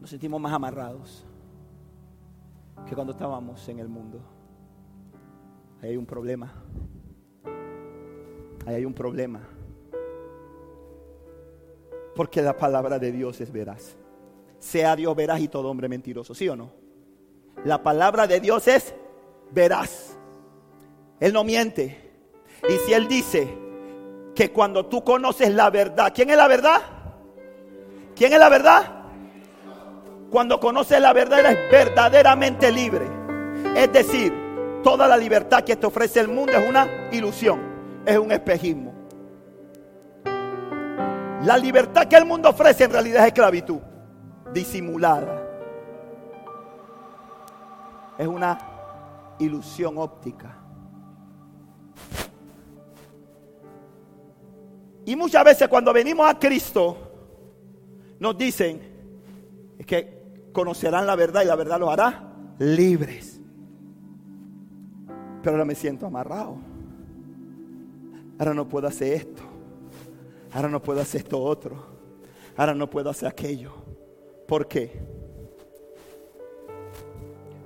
nos 0.00 0.08
sentimos 0.08 0.40
más 0.40 0.52
amarrados 0.52 1.24
que 2.88 2.94
cuando 2.94 3.12
estábamos 3.12 3.68
en 3.68 3.78
el 3.78 3.88
mundo. 3.88 4.18
Ahí 5.82 5.90
hay 5.90 5.96
un 5.96 6.06
problema. 6.06 6.50
Ahí 8.64 8.76
hay 8.76 8.84
un 8.84 8.94
problema. 8.94 9.42
Porque 12.16 12.40
la 12.40 12.56
palabra 12.56 12.98
de 12.98 13.12
Dios 13.12 13.40
es 13.40 13.52
veraz. 13.52 13.96
Sea 14.62 14.94
Dios 14.94 15.16
veraz 15.16 15.40
y 15.40 15.48
todo 15.48 15.68
hombre 15.68 15.88
mentiroso, 15.88 16.36
¿sí 16.36 16.48
o 16.48 16.54
no? 16.54 16.70
La 17.64 17.82
palabra 17.82 18.28
de 18.28 18.38
Dios 18.38 18.68
es 18.68 18.94
veraz. 19.50 20.16
Él 21.18 21.32
no 21.32 21.42
miente. 21.42 22.12
Y 22.68 22.72
si 22.86 22.92
Él 22.94 23.08
dice 23.08 23.48
que 24.36 24.52
cuando 24.52 24.86
tú 24.86 25.02
conoces 25.02 25.52
la 25.52 25.68
verdad, 25.68 26.12
¿quién 26.14 26.30
es 26.30 26.36
la 26.36 26.46
verdad? 26.46 26.80
¿Quién 28.14 28.32
es 28.32 28.38
la 28.38 28.48
verdad? 28.48 28.82
Cuando 30.30 30.60
conoces 30.60 31.00
la 31.00 31.12
verdad 31.12 31.40
eres 31.40 31.58
verdaderamente 31.68 32.70
libre. 32.70 33.06
Es 33.74 33.92
decir, 33.92 34.32
toda 34.84 35.08
la 35.08 35.16
libertad 35.16 35.64
que 35.64 35.74
te 35.74 35.86
ofrece 35.86 36.20
el 36.20 36.28
mundo 36.28 36.52
es 36.52 36.68
una 36.68 37.08
ilusión, 37.10 37.60
es 38.06 38.16
un 38.16 38.30
espejismo. 38.30 38.94
La 41.42 41.58
libertad 41.58 42.06
que 42.06 42.14
el 42.14 42.26
mundo 42.26 42.50
ofrece 42.50 42.84
en 42.84 42.92
realidad 42.92 43.22
es 43.22 43.26
esclavitud, 43.26 43.80
disimulada. 44.52 45.48
Es 48.18 48.26
una 48.26 48.58
ilusión 49.38 49.98
óptica. 49.98 50.58
Y 55.04 55.16
muchas 55.16 55.44
veces 55.44 55.68
cuando 55.68 55.92
venimos 55.92 56.28
a 56.28 56.38
Cristo, 56.38 56.96
nos 58.20 58.38
dicen 58.38 58.80
que 59.84 60.22
conocerán 60.52 61.06
la 61.06 61.16
verdad 61.16 61.42
y 61.42 61.46
la 61.46 61.56
verdad 61.56 61.80
los 61.80 61.90
hará 61.90 62.32
libres. 62.58 63.40
Pero 65.42 65.56
ahora 65.56 65.64
me 65.64 65.74
siento 65.74 66.06
amarrado. 66.06 66.56
Ahora 68.38 68.54
no 68.54 68.68
puedo 68.68 68.86
hacer 68.86 69.14
esto. 69.14 69.42
Ahora 70.52 70.68
no 70.68 70.80
puedo 70.80 71.00
hacer 71.00 71.22
esto 71.22 71.42
otro. 71.42 71.84
Ahora 72.56 72.74
no 72.74 72.88
puedo 72.88 73.10
hacer 73.10 73.28
aquello. 73.28 73.81
¿Por 74.52 74.68
qué? 74.68 74.92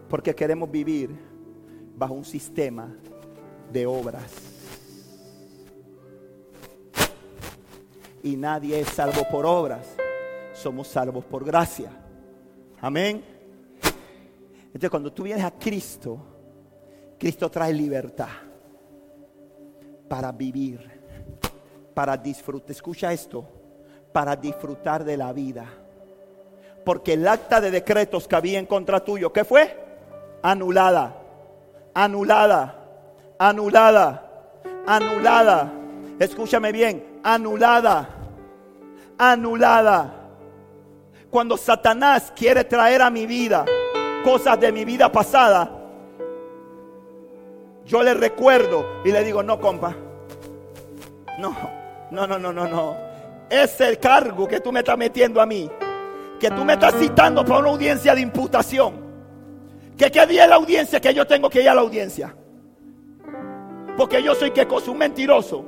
Porque 0.09 0.37
queremos 0.37 0.71
vivir 0.71 1.11
bajo 1.97 2.15
un 2.15 2.25
sistema 2.25 2.97
de 3.73 3.87
obras. 3.87 4.31
Y 8.23 8.37
nadie 8.37 8.79
es 8.79 8.87
salvo 8.87 9.27
por 9.29 9.45
obras. 9.47 9.97
Somos 10.55 10.87
salvos 10.87 11.25
por 11.25 11.45
gracia. 11.45 11.91
Amén. 12.81 13.21
Entonces 14.67 14.89
cuando 14.89 15.13
tú 15.13 15.25
vienes 15.25 15.45
a 15.45 15.51
Cristo, 15.51 16.21
Cristo 17.19 17.51
trae 17.51 17.73
libertad 17.73 18.29
para 20.09 20.31
vivir, 20.31 20.89
para 21.93 22.17
disfrutar. 22.17 22.71
Escucha 22.71 23.13
esto, 23.13 23.45
para 24.13 24.37
disfrutar 24.37 25.03
de 25.03 25.17
la 25.17 25.33
vida. 25.33 25.83
Porque 26.87 27.15
el 27.15 27.27
acta 27.27 27.61
de 27.61 27.73
decretos 27.73 28.29
que 28.29 28.37
había 28.37 28.61
en 28.61 28.67
contra 28.67 29.01
tuyo, 29.01 29.33
¿qué 29.33 29.45
fue? 29.45 29.77
Anulada, 30.41 31.17
anulada, 31.93 32.77
anulada, 33.41 34.31
anulada. 34.87 35.73
Escúchame 36.21 36.71
bien, 36.71 37.19
anulada, 37.25 38.09
anulada. 39.19 40.15
Cuando 41.29 41.57
Satanás 41.57 42.33
quiere 42.37 42.63
traer 42.63 43.03
a 43.03 43.11
mi 43.11 43.27
vida 43.27 43.65
cosas 44.23 44.61
de 44.61 44.71
mi 44.71 44.85
vida 44.85 45.11
pasada, 45.11 45.69
yo 47.85 48.01
le 48.01 48.15
recuerdo 48.15 49.03
y 49.05 49.11
le 49.11 49.25
digo, 49.25 49.43
no, 49.43 49.59
compa. 49.59 49.93
No, 51.41 51.53
no, 52.13 52.29
no, 52.29 52.39
no, 52.39 52.53
no, 52.53 52.69
no. 52.69 52.97
Es 53.51 53.81
el 53.81 53.99
cargo 53.99 54.47
que 54.47 54.61
tú 54.61 54.71
me 54.71 54.79
estás 54.79 54.97
metiendo 54.97 55.41
a 55.41 55.47
mí. 55.47 55.69
Que 56.39 56.51
tú 56.51 56.65
me 56.65 56.75
estás 56.75 56.95
citando 56.99 57.45
para 57.45 57.61
una 57.61 57.71
audiencia 57.71 58.15
de 58.15 58.21
imputación. 58.21 59.05
Que 59.97 60.11
qué 60.11 60.27
día 60.27 60.45
es 60.45 60.51
la 60.51 60.57
audiencia 60.57 61.01
que 61.01 61.15
yo 61.15 61.27
tengo 61.27 61.49
que 61.49 61.63
ir 61.63 61.69
a 61.69 61.75
la 61.75 61.81
audiencia. 61.81 62.35
Porque 63.97 64.23
yo 64.23 64.35
soy 64.35 64.51
que 64.51 64.67
cosa, 64.67 64.91
un 64.91 64.99
mentiroso. 64.99 65.65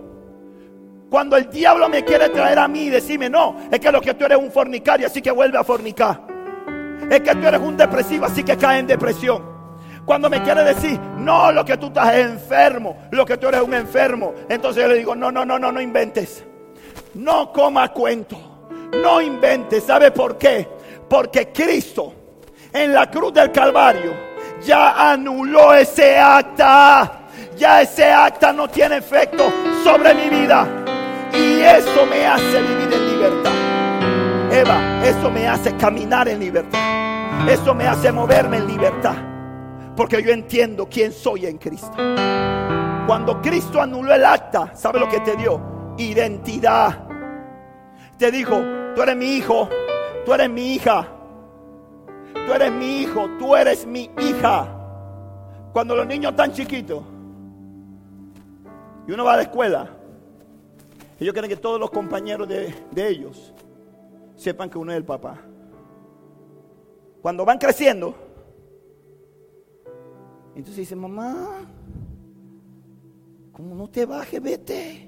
Cuando 1.08 1.36
el 1.36 1.48
diablo 1.48 1.88
me 1.88 2.04
quiere 2.04 2.28
traer 2.28 2.58
a 2.58 2.68
mí 2.68 2.82
y 2.82 2.90
decirme, 2.90 3.30
no, 3.30 3.56
es 3.70 3.80
que 3.80 3.90
lo 3.90 4.00
que 4.00 4.12
tú 4.12 4.26
eres 4.26 4.36
un 4.36 4.50
fornicario, 4.50 5.06
así 5.06 5.22
que 5.22 5.30
vuelve 5.30 5.56
a 5.56 5.64
fornicar. 5.64 6.20
Es 7.10 7.20
que 7.20 7.34
tú 7.34 7.46
eres 7.46 7.60
un 7.60 7.76
depresivo, 7.76 8.26
así 8.26 8.42
que 8.42 8.56
cae 8.58 8.80
en 8.80 8.86
depresión. 8.86 9.42
Cuando 10.04 10.28
me 10.28 10.42
quiere 10.42 10.64
decir, 10.64 10.98
no, 11.18 11.52
lo 11.52 11.64
que 11.64 11.76
tú 11.78 11.86
estás 11.86 12.14
es 12.14 12.26
enfermo, 12.26 12.96
lo 13.10 13.24
que 13.24 13.38
tú 13.38 13.48
eres 13.48 13.62
un 13.62 13.74
enfermo. 13.74 14.34
Entonces 14.48 14.82
yo 14.82 14.88
le 14.88 14.96
digo, 14.96 15.14
no, 15.14 15.30
no, 15.30 15.44
no, 15.44 15.58
no, 15.58 15.72
no 15.72 15.80
inventes. 15.80 16.44
No 17.14 17.52
coma 17.52 17.88
cuento. 17.92 18.47
No 18.92 19.20
inventes. 19.20 19.84
¿Sabe 19.84 20.10
por 20.10 20.36
qué? 20.38 20.68
Porque 21.08 21.48
Cristo 21.52 22.14
en 22.72 22.92
la 22.92 23.10
cruz 23.10 23.32
del 23.32 23.50
Calvario 23.50 24.12
ya 24.64 25.12
anuló 25.12 25.74
ese 25.74 26.18
acta. 26.18 27.20
Ya 27.56 27.82
ese 27.82 28.10
acta 28.10 28.52
no 28.52 28.68
tiene 28.68 28.98
efecto 28.98 29.52
sobre 29.82 30.14
mi 30.14 30.28
vida. 30.28 30.66
Y 31.32 31.60
eso 31.60 32.06
me 32.06 32.26
hace 32.26 32.62
vivir 32.62 32.92
en 32.92 33.06
libertad. 33.12 33.52
Eva, 34.50 35.04
eso 35.04 35.30
me 35.30 35.46
hace 35.46 35.76
caminar 35.76 36.28
en 36.28 36.40
libertad. 36.40 36.78
Eso 37.48 37.74
me 37.74 37.86
hace 37.86 38.10
moverme 38.12 38.58
en 38.58 38.66
libertad. 38.66 39.14
Porque 39.96 40.22
yo 40.22 40.30
entiendo 40.30 40.88
quién 40.88 41.12
soy 41.12 41.46
en 41.46 41.58
Cristo. 41.58 41.92
Cuando 43.06 43.40
Cristo 43.40 43.80
anuló 43.80 44.14
el 44.14 44.24
acta, 44.24 44.72
¿sabe 44.74 45.00
lo 45.00 45.08
que 45.08 45.20
te 45.20 45.36
dio? 45.36 45.94
Identidad. 45.96 47.04
te 48.16 48.30
dijo, 48.30 48.60
tú 48.94 49.02
eres 49.02 49.16
mi 49.16 49.36
hijo, 49.36 49.68
tú 50.24 50.34
eres 50.34 50.50
mi 50.50 50.74
hija, 50.74 51.08
tú 52.46 52.52
eres 52.52 52.72
mi 52.72 53.02
hijo, 53.02 53.28
tú 53.38 53.56
eres 53.56 53.86
mi 53.86 54.10
hija. 54.20 54.74
Cuando 55.72 55.94
los 55.94 56.06
niños 56.06 56.30
están 56.32 56.52
chiquitos 56.52 57.02
y 59.06 59.12
uno 59.12 59.24
va 59.24 59.34
a 59.34 59.36
la 59.36 59.42
escuela, 59.42 59.90
ellos 61.20 61.32
quieren 61.32 61.48
que 61.48 61.56
todos 61.56 61.80
los 61.80 61.90
compañeros 61.90 62.48
de, 62.48 62.74
de 62.90 63.08
ellos 63.08 63.52
sepan 64.36 64.70
que 64.70 64.78
uno 64.78 64.92
es 64.92 64.98
el 64.98 65.04
papá. 65.04 65.38
Cuando 67.20 67.44
van 67.44 67.58
creciendo, 67.58 68.14
entonces 70.54 70.76
dicen, 70.76 70.98
mamá, 70.98 71.60
como 73.52 73.74
no 73.74 73.88
te 73.88 74.06
bajes, 74.06 74.40
vete. 74.42 75.07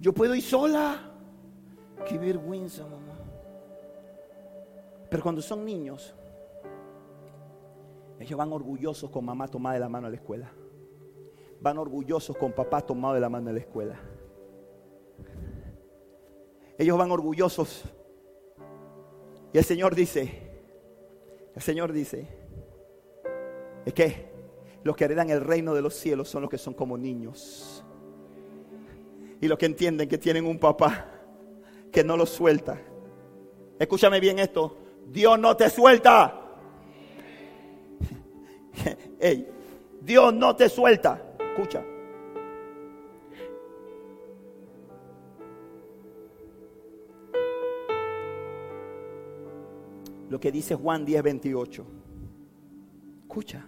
Yo 0.00 0.12
puedo 0.12 0.34
ir 0.34 0.42
sola. 0.42 1.12
Qué 2.06 2.18
vergüenza, 2.18 2.84
mamá. 2.84 3.14
Pero 5.10 5.22
cuando 5.22 5.40
son 5.40 5.64
niños, 5.64 6.14
ellos 8.18 8.38
van 8.38 8.52
orgullosos 8.52 9.10
con 9.10 9.24
mamá 9.24 9.48
tomada 9.48 9.74
de 9.74 9.80
la 9.80 9.88
mano 9.88 10.06
a 10.06 10.10
la 10.10 10.16
escuela. 10.16 10.50
Van 11.60 11.78
orgullosos 11.78 12.36
con 12.36 12.52
papá 12.52 12.82
tomado 12.82 13.14
de 13.14 13.20
la 13.20 13.28
mano 13.28 13.50
a 13.50 13.52
la 13.52 13.60
escuela. 13.60 13.98
Ellos 16.78 16.98
van 16.98 17.10
orgullosos. 17.10 17.84
Y 19.52 19.58
el 19.58 19.64
Señor 19.64 19.94
dice, 19.94 20.46
el 21.54 21.62
Señor 21.62 21.92
dice, 21.92 22.28
es 23.86 23.94
que 23.94 24.30
los 24.84 24.96
que 24.96 25.04
heredan 25.04 25.30
el 25.30 25.40
reino 25.40 25.74
de 25.74 25.82
los 25.82 25.94
cielos 25.94 26.28
son 26.28 26.42
los 26.42 26.50
que 26.50 26.58
son 26.58 26.74
como 26.74 26.98
niños. 26.98 27.85
Y 29.40 29.48
los 29.48 29.58
que 29.58 29.66
entienden 29.66 30.08
que 30.08 30.18
tienen 30.18 30.46
un 30.46 30.58
papá 30.58 31.06
que 31.92 32.02
no 32.02 32.16
los 32.16 32.30
suelta. 32.30 32.80
Escúchame 33.78 34.20
bien 34.20 34.38
esto. 34.38 34.76
Dios 35.08 35.38
no 35.38 35.56
te 35.56 35.70
suelta. 35.70 36.42
Dios 40.00 40.34
no 40.34 40.56
te 40.56 40.68
suelta. 40.68 41.22
Escucha. 41.38 41.84
Lo 50.28 50.40
que 50.40 50.50
dice 50.50 50.74
Juan 50.74 51.04
10, 51.04 51.22
28. 51.22 51.86
Escucha. 53.22 53.64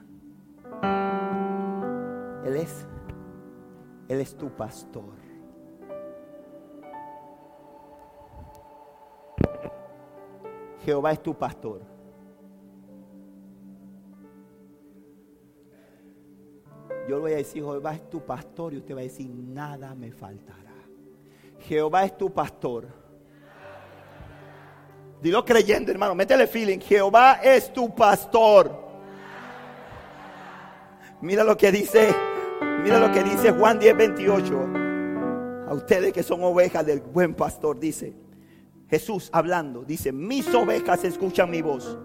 Él 2.45 2.57
es, 2.57 2.87
Él 4.09 4.21
es 4.21 4.37
tu 4.37 4.51
pastor. 4.51 5.18
Jehová 10.85 11.13
es 11.13 11.23
tu 11.23 11.35
pastor. 11.35 11.83
Yo 17.09 17.17
le 17.17 17.21
voy 17.21 17.33
a 17.33 17.37
decir, 17.37 17.63
Jehová 17.63 17.95
es 17.95 18.11
tu 18.11 18.21
pastor 18.21 18.75
y 18.75 18.79
usted 18.79 18.95
va 18.95 19.01
a 19.01 19.05
decir, 19.05 19.31
nada 19.31 19.95
me 19.95 20.13
faltará. 20.13 20.75
Jehová 21.61 22.05
es 22.05 22.17
tu 22.17 22.31
pastor. 22.33 22.87
Dilo 25.23 25.45
creyendo, 25.45 25.91
hermano, 25.91 26.15
métele 26.15 26.47
feeling. 26.47 26.79
Jehová 26.79 27.41
es 27.43 27.73
tu 27.73 27.95
pastor. 27.95 28.71
Mira 31.21 31.43
lo 31.43 31.57
que 31.57 31.73
dice, 31.73 32.15
mira 32.83 33.01
lo 33.01 33.11
que 33.11 33.25
dice 33.25 33.51
Juan 33.53 33.79
10, 33.79 33.97
28. 33.97 34.69
A 35.69 35.75
ustedes 35.75 36.13
que 36.13 36.23
son 36.23 36.45
ovejas 36.45 36.87
del 36.87 37.01
buen 37.01 37.35
pastor, 37.35 37.79
dice 37.81 38.28
Jesús 38.89 39.29
hablando, 39.33 39.85
dice, 39.85 40.13
mis 40.13 40.53
ovejas 40.55 41.05
escuchan 41.05 41.51
mi 41.51 41.61
voz. 41.61 41.99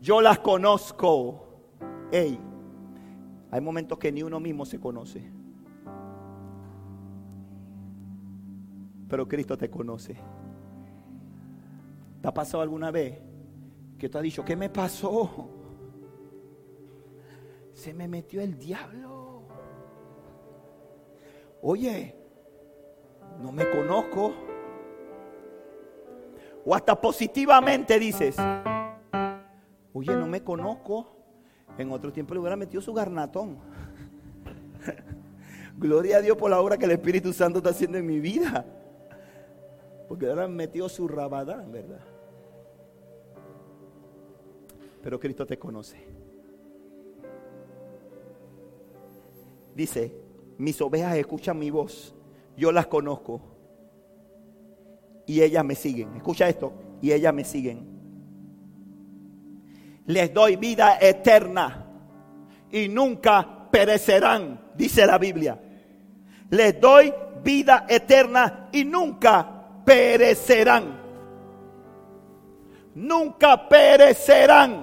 Yo 0.00 0.20
las 0.20 0.40
conozco. 0.40 1.46
Hay 2.12 3.60
momentos 3.60 3.98
que 3.98 4.10
ni 4.10 4.22
uno 4.22 4.40
mismo 4.40 4.66
se 4.66 4.80
conoce. 4.80 5.22
Pero 9.08 9.28
Cristo 9.28 9.56
te 9.56 9.70
conoce. 9.70 10.16
¿Te 12.20 12.28
ha 12.28 12.34
pasado 12.34 12.62
alguna 12.62 12.90
vez 12.90 13.18
que 13.98 14.08
tú 14.08 14.18
has 14.18 14.22
dicho, 14.22 14.44
¿qué 14.44 14.56
me 14.56 14.68
pasó? 14.68 15.48
Se 17.72 17.94
me 17.94 18.08
metió 18.08 18.40
el 18.40 18.58
diablo. 18.58 19.42
Oye, 21.62 22.16
no 23.40 23.52
me 23.52 23.70
conozco. 23.70 24.32
O 26.64 26.74
hasta 26.74 27.00
positivamente 27.00 27.98
dices, 27.98 28.36
oye, 29.92 30.14
no 30.14 30.26
me 30.26 30.42
conozco. 30.42 31.16
En 31.78 31.90
otro 31.92 32.12
tiempo 32.12 32.34
le 32.34 32.40
hubiera 32.40 32.56
metido 32.56 32.82
su 32.82 32.92
garnatón. 32.92 33.58
Gloria 35.78 36.18
a 36.18 36.20
Dios 36.20 36.36
por 36.36 36.50
la 36.50 36.60
obra 36.60 36.76
que 36.76 36.84
el 36.84 36.90
Espíritu 36.90 37.32
Santo 37.32 37.58
está 37.58 37.70
haciendo 37.70 37.96
en 37.96 38.06
mi 38.06 38.20
vida. 38.20 38.66
Porque 40.08 40.28
ahora 40.28 40.48
metió 40.48 40.88
su 40.88 41.08
rabadán, 41.08 41.70
¿verdad? 41.72 42.00
Pero 45.02 45.18
Cristo 45.18 45.46
te 45.46 45.58
conoce. 45.58 45.96
Dice, 49.74 50.12
mis 50.58 50.80
ovejas 50.82 51.16
escuchan 51.16 51.58
mi 51.58 51.70
voz, 51.70 52.14
yo 52.56 52.70
las 52.72 52.86
conozco 52.86 53.49
y 55.26 55.42
ellas 55.42 55.64
me 55.64 55.74
siguen. 55.74 56.16
Escucha 56.16 56.48
esto, 56.48 56.72
y 57.00 57.12
ellas 57.12 57.32
me 57.32 57.44
siguen. 57.44 57.86
Les 60.06 60.32
doy 60.34 60.56
vida 60.56 60.98
eterna 61.00 61.86
y 62.72 62.88
nunca 62.88 63.68
perecerán, 63.70 64.60
dice 64.74 65.06
la 65.06 65.18
Biblia. 65.18 65.58
Les 66.50 66.80
doy 66.80 67.12
vida 67.44 67.86
eterna 67.88 68.68
y 68.72 68.84
nunca 68.84 69.82
perecerán. 69.84 71.00
Nunca 72.94 73.68
perecerán. 73.68 74.82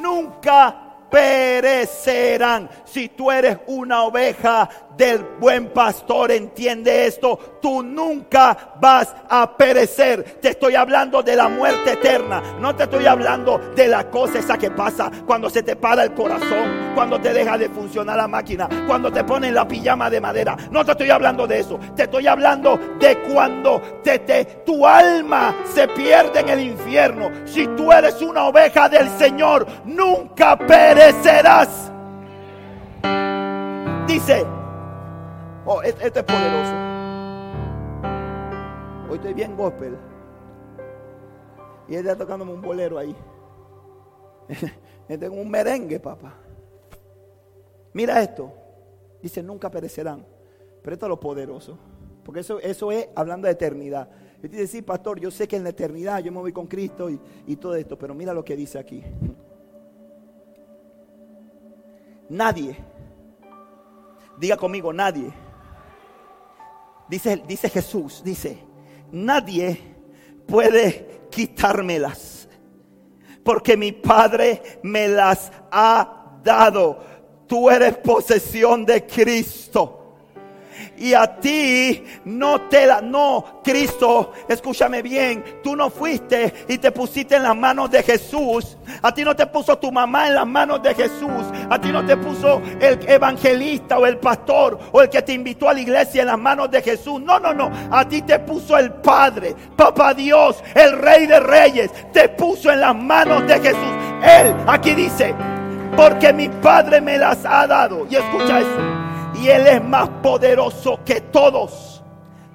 Nunca 0.00 0.87
perecerán. 1.10 2.68
Si 2.84 3.08
tú 3.10 3.30
eres 3.30 3.58
una 3.66 4.02
oveja 4.02 4.68
del 4.96 5.24
buen 5.38 5.72
pastor, 5.72 6.32
entiende 6.32 7.06
esto, 7.06 7.58
tú 7.60 7.82
nunca 7.82 8.74
vas 8.80 9.14
a 9.28 9.56
perecer. 9.56 10.38
Te 10.40 10.50
estoy 10.50 10.74
hablando 10.74 11.22
de 11.22 11.36
la 11.36 11.48
muerte 11.48 11.92
eterna, 11.92 12.42
no 12.60 12.74
te 12.74 12.84
estoy 12.84 13.06
hablando 13.06 13.58
de 13.74 13.88
la 13.88 14.10
cosa 14.10 14.38
esa 14.38 14.58
que 14.58 14.70
pasa 14.70 15.10
cuando 15.26 15.48
se 15.50 15.62
te 15.62 15.76
para 15.76 16.04
el 16.04 16.14
corazón, 16.14 16.87
cuando 16.94 17.20
te 17.20 17.32
deja 17.32 17.56
de 17.58 17.68
funcionar 17.68 18.16
la 18.16 18.28
máquina, 18.28 18.68
cuando 18.86 19.10
te 19.12 19.24
ponen 19.24 19.54
la 19.54 19.66
pijama 19.66 20.10
de 20.10 20.20
madera. 20.20 20.56
No 20.70 20.84
te 20.84 20.92
estoy 20.92 21.10
hablando 21.10 21.46
de 21.46 21.60
eso, 21.60 21.78
te 21.94 22.04
estoy 22.04 22.26
hablando 22.26 22.78
de 22.98 23.18
cuando 23.32 23.80
te, 24.02 24.18
tu 24.64 24.86
alma 24.86 25.54
se 25.64 25.88
pierde 25.88 26.40
en 26.40 26.48
el 26.48 26.60
infierno. 26.60 27.30
Si 27.44 27.66
tú 27.68 27.92
eres 27.92 28.20
una 28.22 28.44
oveja 28.48 28.88
del 28.88 29.08
Señor, 29.10 29.66
nunca 29.84 30.56
perecerás. 30.56 31.92
Dice, 34.06 34.46
Oh, 35.70 35.82
este, 35.82 36.06
es 36.06 36.24
poderoso. 36.24 36.72
Hoy 39.10 39.16
estoy 39.16 39.34
bien 39.34 39.54
gospel. 39.54 39.98
Y 41.86 41.94
él 41.94 42.06
está 42.06 42.16
tocándome 42.16 42.52
un 42.54 42.62
bolero 42.62 42.96
ahí. 42.96 43.14
Tengo 45.08 45.34
un 45.34 45.50
merengue, 45.50 46.00
papá. 46.00 46.32
Mira 47.92 48.22
esto. 48.22 48.52
Dice, 49.22 49.42
nunca 49.42 49.70
perecerán. 49.70 50.24
Pero 50.82 50.94
esto 50.94 51.06
es 51.06 51.10
lo 51.10 51.20
poderoso. 51.20 51.78
Porque 52.24 52.40
eso, 52.40 52.58
eso 52.60 52.92
es 52.92 53.08
hablando 53.14 53.46
de 53.46 53.52
eternidad. 53.52 54.08
Y 54.42 54.48
dice, 54.48 54.66
sí, 54.66 54.82
pastor, 54.82 55.18
yo 55.18 55.30
sé 55.30 55.48
que 55.48 55.56
en 55.56 55.64
la 55.64 55.70
eternidad 55.70 56.20
yo 56.20 56.30
me 56.30 56.38
voy 56.38 56.52
con 56.52 56.66
Cristo 56.66 57.10
y, 57.10 57.20
y 57.46 57.56
todo 57.56 57.74
esto. 57.74 57.98
Pero 57.98 58.14
mira 58.14 58.32
lo 58.32 58.44
que 58.44 58.56
dice 58.56 58.78
aquí. 58.78 59.02
Nadie. 62.28 62.76
Diga 64.38 64.56
conmigo, 64.56 64.92
nadie 64.92 65.32
Dice, 67.08 67.42
dice 67.46 67.70
Jesús, 67.70 68.22
dice, 68.22 68.58
nadie 69.10 69.80
puede 70.46 71.22
quitármelas, 71.30 72.48
porque 73.42 73.78
mi 73.78 73.92
Padre 73.92 74.62
me 74.82 75.08
las 75.08 75.50
ha 75.70 76.38
dado. 76.44 77.00
Tú 77.48 77.70
eres 77.70 77.96
posesión 77.96 78.84
de 78.84 79.06
Cristo. 79.06 79.98
Y 80.98 81.14
a 81.14 81.38
ti 81.38 82.04
no 82.24 82.62
te 82.62 82.86
la, 82.86 83.00
no, 83.00 83.60
Cristo, 83.62 84.32
escúchame 84.48 85.00
bien, 85.00 85.44
tú 85.62 85.76
no 85.76 85.90
fuiste 85.90 86.52
y 86.68 86.78
te 86.78 86.90
pusiste 86.90 87.36
en 87.36 87.44
las 87.44 87.56
manos 87.56 87.90
de 87.90 88.02
Jesús. 88.02 88.76
A 89.02 89.14
ti 89.14 89.22
no 89.22 89.34
te 89.36 89.46
puso 89.46 89.78
tu 89.78 89.92
mamá 89.92 90.26
en 90.26 90.34
las 90.34 90.46
manos 90.46 90.82
de 90.82 90.94
Jesús. 90.94 91.44
A 91.70 91.80
ti 91.80 91.92
no 91.92 92.04
te 92.04 92.16
puso 92.16 92.60
el 92.80 92.98
evangelista 93.08 93.98
o 93.98 94.06
el 94.06 94.18
pastor 94.18 94.78
o 94.90 95.00
el 95.00 95.08
que 95.08 95.22
te 95.22 95.32
invitó 95.32 95.68
a 95.68 95.74
la 95.74 95.80
iglesia 95.80 96.22
en 96.22 96.28
las 96.28 96.38
manos 96.38 96.70
de 96.70 96.82
Jesús. 96.82 97.20
No, 97.20 97.38
no, 97.38 97.54
no. 97.54 97.70
A 97.90 98.08
ti 98.08 98.22
te 98.22 98.40
puso 98.40 98.76
el 98.76 98.92
Padre, 98.92 99.54
Papá 99.76 100.14
Dios, 100.14 100.62
el 100.74 100.98
Rey 100.98 101.26
de 101.26 101.38
Reyes. 101.38 101.90
Te 102.12 102.28
puso 102.28 102.72
en 102.72 102.80
las 102.80 102.96
manos 102.96 103.46
de 103.46 103.54
Jesús. 103.60 103.92
Él, 104.22 104.54
aquí 104.66 104.94
dice, 104.94 105.32
porque 105.98 106.32
mi 106.32 106.48
Padre 106.48 107.00
me 107.00 107.18
las 107.18 107.44
ha 107.44 107.66
dado. 107.66 108.06
Y 108.08 108.14
escucha 108.14 108.60
eso. 108.60 109.42
Y 109.42 109.48
Él 109.48 109.66
es 109.66 109.82
más 109.82 110.08
poderoso 110.22 111.00
que 111.04 111.22
todos. 111.22 112.04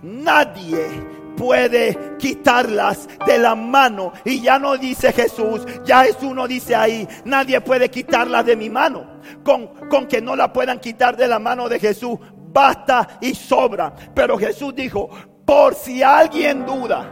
Nadie 0.01 0.87
puede 1.35 2.15
quitarlas 2.17 3.09
de 3.27 3.37
la 3.37 3.53
mano. 3.53 4.13
Y 4.23 4.39
ya 4.39 4.57
no 4.57 4.77
dice 4.77 5.11
Jesús, 5.11 5.65
ya 5.83 6.05
es 6.05 6.23
uno 6.23 6.47
dice 6.47 6.73
ahí, 6.73 7.05
nadie 7.25 7.59
puede 7.59 7.89
quitarlas 7.89 8.45
de 8.45 8.55
mi 8.55 8.69
mano. 8.69 9.19
Con, 9.43 9.67
con 9.89 10.07
que 10.07 10.21
no 10.21 10.37
la 10.37 10.53
puedan 10.53 10.79
quitar 10.79 11.17
de 11.17 11.27
la 11.27 11.37
mano 11.37 11.67
de 11.67 11.81
Jesús, 11.81 12.17
basta 12.53 13.17
y 13.19 13.35
sobra. 13.35 13.93
Pero 14.15 14.37
Jesús 14.37 14.73
dijo, 14.73 15.09
por 15.43 15.75
si 15.75 16.01
alguien 16.01 16.65
duda, 16.65 17.11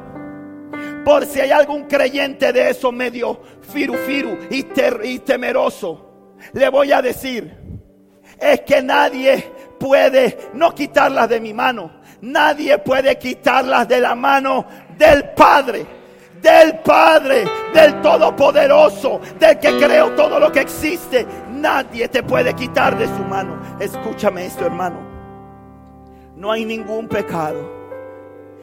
por 1.04 1.26
si 1.26 1.42
hay 1.42 1.52
algún 1.52 1.88
creyente 1.88 2.54
de 2.54 2.70
eso 2.70 2.90
medio 2.90 3.42
firu 3.74 3.96
firu 3.96 4.38
y 4.50 4.64
temeroso 5.20 6.11
le 6.54 6.70
voy 6.70 6.92
a 6.92 7.02
decir, 7.02 7.56
es 8.40 8.62
que 8.62 8.82
nadie 8.82 9.44
puede 9.80 10.38
no 10.54 10.74
quitarlas 10.74 11.30
de 11.30 11.40
mi 11.40 11.54
mano. 11.54 12.02
Nadie 12.22 12.78
puede 12.78 13.18
quitarlas 13.18 13.88
de 13.88 14.00
la 14.00 14.14
mano 14.14 14.66
del 14.98 15.30
Padre 15.30 16.02
del 16.42 16.80
Padre, 16.80 17.46
del 17.74 18.02
Todopoderoso, 18.02 19.22
del 19.40 19.60
que 19.60 19.78
creó 19.78 20.12
todo 20.12 20.40
lo 20.40 20.52
que 20.52 20.62
existe. 20.62 21.26
Nadie 21.52 22.08
te 22.10 22.24
puede 22.24 22.54
quitar 22.54 22.98
de 22.98 23.06
su 23.06 23.24
mano. 23.24 23.62
Escúchame 23.80 24.46
esto, 24.46 24.66
hermano. 24.66 25.00
No 26.36 26.52
hay 26.52 26.66
ningún 26.66 27.08
pecado, 27.08 27.72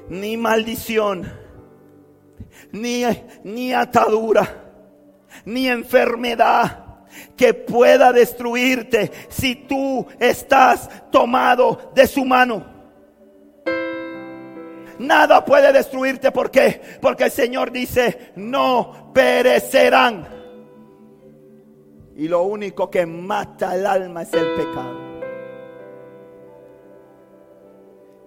ni 0.09 0.37
maldición, 0.37 1.31
ni, 2.73 3.05
ni 3.45 3.73
atadura, 3.73 4.49
ni 5.45 5.69
enfermedad 5.69 6.85
que 7.37 7.55
pueda 7.55 8.13
destruirte 8.13 9.11
si 9.29 9.55
tú 9.55 10.07
estás 10.19 10.89
tomado 11.11 11.91
de 11.95 12.07
su 12.07 12.25
mano. 12.25 12.79
Nada 14.99 15.45
puede 15.45 15.73
destruirte. 15.73 16.31
Porque 16.33 17.25
el 17.25 17.31
Señor 17.31 17.71
dice, 17.71 18.33
no 18.37 19.13
perecerán. 19.15 20.27
Y 22.17 22.27
lo 22.27 22.43
único 22.43 22.91
que 22.91 23.07
mata 23.07 23.75
el 23.77 23.87
alma 23.87 24.23
es 24.23 24.33
el 24.35 24.55
pecado. 24.55 24.99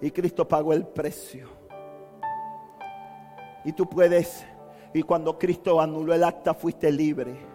Y 0.01 0.11
Cristo 0.11 0.47
pagó 0.47 0.73
el 0.73 0.87
precio. 0.87 1.49
Y 3.63 3.73
tú 3.73 3.87
puedes, 3.87 4.43
y 4.93 5.03
cuando 5.03 5.37
Cristo 5.37 5.79
anuló 5.79 6.13
el 6.13 6.23
acta, 6.23 6.53
fuiste 6.53 6.91
libre. 6.91 7.50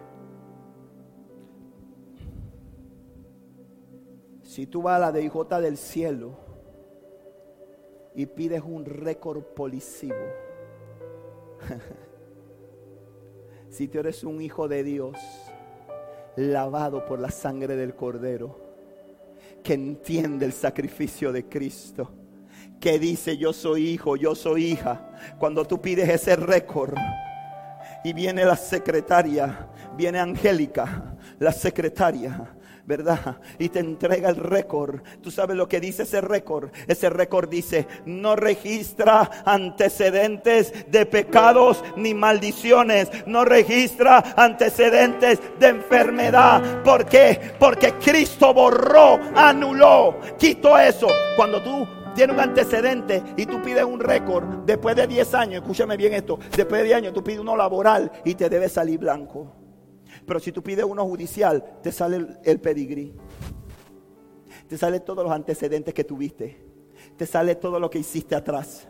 Si 4.57 4.65
tú 4.65 4.81
vas 4.81 4.95
a 4.95 4.99
la 4.99 5.11
DJ 5.11 5.61
del 5.61 5.77
cielo 5.77 6.31
y 8.15 8.25
pides 8.25 8.63
un 8.65 8.85
récord 8.85 9.43
policivo, 9.43 10.15
si 13.69 13.87
tú 13.87 13.99
eres 13.99 14.23
un 14.23 14.41
hijo 14.41 14.67
de 14.67 14.83
Dios, 14.83 15.15
lavado 16.37 17.05
por 17.05 17.19
la 17.19 17.29
sangre 17.29 17.75
del 17.75 17.93
Cordero, 17.93 18.59
que 19.61 19.75
entiende 19.75 20.47
el 20.47 20.53
sacrificio 20.53 21.31
de 21.31 21.47
Cristo, 21.47 22.09
que 22.79 22.97
dice 22.97 23.37
yo 23.37 23.53
soy 23.53 23.89
hijo, 23.89 24.15
yo 24.15 24.33
soy 24.33 24.71
hija, 24.71 25.35
cuando 25.37 25.65
tú 25.65 25.79
pides 25.79 26.09
ese 26.09 26.35
récord 26.35 26.95
y 28.03 28.11
viene 28.11 28.43
la 28.43 28.55
secretaria, 28.55 29.69
viene 29.95 30.17
Angélica, 30.17 31.15
la 31.37 31.51
secretaria, 31.51 32.56
¿verdad? 32.87 33.37
Y 33.59 33.67
te 33.69 33.79
entrega 33.79 34.29
el 34.29 34.37
récord. 34.37 35.01
Tú 35.21 35.29
sabes 35.29 35.57
lo 35.57 35.67
que 35.67 35.81
dice 35.81 36.03
ese 36.03 36.21
récord. 36.21 36.69
Ese 36.87 37.09
récord 37.09 37.49
dice, 37.49 37.85
no 38.05 38.35
registra 38.37 39.43
antecedentes 39.45 40.73
de 40.89 41.05
pecados 41.05 41.83
ni 41.97 42.13
maldiciones. 42.13 43.09
No 43.27 43.43
registra 43.43 44.23
antecedentes 44.37 45.39
de 45.59 45.67
enfermedad. 45.67 46.81
¿Por 46.83 47.05
qué? 47.05 47.53
Porque 47.59 47.93
Cristo 47.95 48.53
borró, 48.53 49.19
anuló, 49.35 50.19
quitó 50.39 50.79
eso. 50.79 51.07
Cuando 51.35 51.61
tú 51.61 51.85
tienes 52.15 52.35
un 52.35 52.41
antecedente 52.41 53.21
y 53.35 53.45
tú 53.45 53.61
pides 53.61 53.83
un 53.83 53.99
récord 53.99 54.45
después 54.65 54.95
de 54.95 55.07
10 55.07 55.33
años, 55.33 55.61
escúchame 55.61 55.97
bien 55.97 56.13
esto, 56.13 56.39
después 56.55 56.79
de 56.79 56.85
10 56.85 56.97
años 56.97 57.13
tú 57.13 57.21
pides 57.21 57.41
uno 57.41 57.57
laboral 57.57 58.09
y 58.23 58.33
te 58.33 58.49
debe 58.49 58.69
salir 58.69 58.97
blanco. 58.97 59.66
Pero 60.27 60.41
si 60.41 60.51
tú 60.51 60.61
pides 60.61 60.83
uno 60.83 61.05
judicial, 61.05 61.79
te 61.81 61.89
sale 61.89 62.27
el, 62.43 62.59
pedigrí. 62.59 63.13
Te 64.67 64.77
sale 64.77 64.99
todos 64.99 65.23
los 65.23 65.33
antecedentes 65.33 65.93
que 65.93 66.03
tuviste. 66.03 66.61
Te 67.15 67.25
sale 67.25 67.55
todo 67.55 67.79
lo 67.79 67.89
que 67.89 67.99
hiciste 67.99 68.35
atrás. 68.35 68.89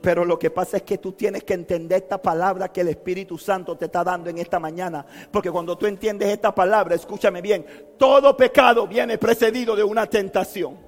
Pero 0.00 0.24
lo 0.24 0.38
que 0.38 0.50
pasa 0.50 0.78
es 0.78 0.84
que 0.84 0.96
tú 0.96 1.12
tienes 1.12 1.44
que 1.44 1.52
entender 1.52 2.02
esta 2.02 2.20
palabra 2.20 2.72
que 2.72 2.80
el 2.80 2.88
Espíritu 2.88 3.36
Santo 3.36 3.76
te 3.76 3.84
está 3.84 4.02
dando 4.02 4.30
en 4.30 4.38
esta 4.38 4.58
mañana. 4.58 5.04
Porque 5.30 5.50
cuando 5.50 5.76
tú 5.76 5.84
entiendes 5.84 6.30
esta 6.30 6.54
palabra, 6.54 6.94
escúchame 6.94 7.42
bien, 7.42 7.66
todo 7.98 8.34
pecado 8.34 8.86
viene 8.86 9.18
precedido 9.18 9.76
de 9.76 9.84
una 9.84 10.06
tentación. 10.06 10.78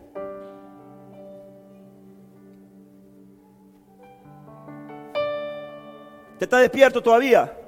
¿Te 6.38 6.46
está 6.46 6.58
despierto 6.60 7.02
todavía? 7.02 7.58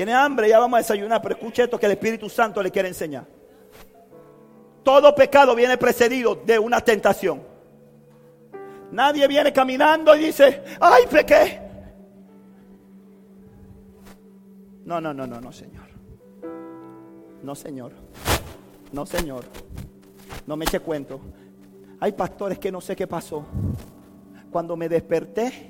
Tiene 0.00 0.14
hambre, 0.14 0.48
ya 0.48 0.58
vamos 0.58 0.78
a 0.78 0.80
desayunar, 0.80 1.20
pero 1.20 1.34
escuche 1.34 1.62
esto 1.62 1.78
que 1.78 1.84
el 1.84 1.92
Espíritu 1.92 2.30
Santo 2.30 2.62
le 2.62 2.70
quiere 2.70 2.88
enseñar. 2.88 3.26
Todo 4.82 5.14
pecado 5.14 5.54
viene 5.54 5.76
precedido 5.76 6.36
de 6.36 6.58
una 6.58 6.80
tentación. 6.80 7.42
Nadie 8.92 9.28
viene 9.28 9.52
caminando 9.52 10.16
y 10.16 10.20
dice, 10.20 10.64
ay, 10.80 11.02
pequé. 11.04 11.60
No, 14.86 15.02
no, 15.02 15.12
no, 15.12 15.26
no, 15.26 15.38
no, 15.38 15.52
Señor. 15.52 15.84
No, 17.42 17.54
Señor. 17.54 17.92
No, 18.92 19.04
Señor. 19.04 19.44
No 20.46 20.56
me 20.56 20.64
eche 20.64 20.80
cuento. 20.80 21.20
Hay 22.00 22.12
pastores 22.12 22.58
que 22.58 22.72
no 22.72 22.80
sé 22.80 22.96
qué 22.96 23.06
pasó. 23.06 23.44
Cuando 24.50 24.78
me 24.78 24.88
desperté, 24.88 25.69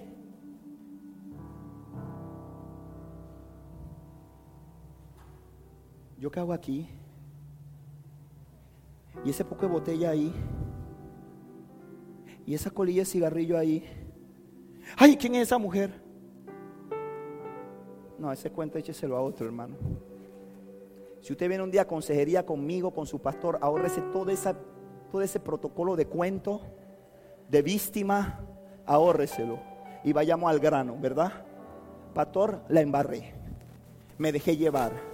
yo 6.20 6.30
cago 6.30 6.52
aquí. 6.52 6.86
Y 9.24 9.30
ese 9.30 9.44
poco 9.44 9.62
de 9.62 9.72
botella 9.72 10.10
ahí. 10.10 10.32
Y 12.46 12.54
esa 12.54 12.70
colilla 12.70 13.02
de 13.02 13.06
cigarrillo 13.06 13.56
ahí. 13.56 13.84
Ay, 14.96 15.16
¿quién 15.16 15.34
es 15.34 15.42
esa 15.42 15.56
mujer? 15.56 15.90
No, 18.18 18.30
ese 18.30 18.50
cuento 18.50 18.76
écheselo 18.76 19.16
a 19.16 19.22
otro, 19.22 19.46
hermano. 19.46 19.76
Si 21.22 21.32
usted 21.32 21.48
viene 21.48 21.64
un 21.64 21.70
día 21.70 21.82
a 21.82 21.86
consejería 21.86 22.44
conmigo, 22.44 22.92
con 22.92 23.06
su 23.06 23.18
pastor, 23.18 23.58
ahórrese 23.62 24.02
todo, 24.12 24.30
esa, 24.30 24.54
todo 25.10 25.22
ese 25.22 25.40
protocolo 25.40 25.96
de 25.96 26.06
cuento, 26.06 26.60
de 27.48 27.62
víctima, 27.62 28.40
ahórreselo. 28.84 29.58
Y 30.04 30.12
vayamos 30.12 30.50
al 30.50 30.60
grano, 30.60 30.98
¿verdad? 31.00 31.46
Pastor, 32.14 32.62
la 32.68 32.82
embarré. 32.82 33.32
Me 34.18 34.32
dejé 34.32 34.56
llevar 34.56 35.09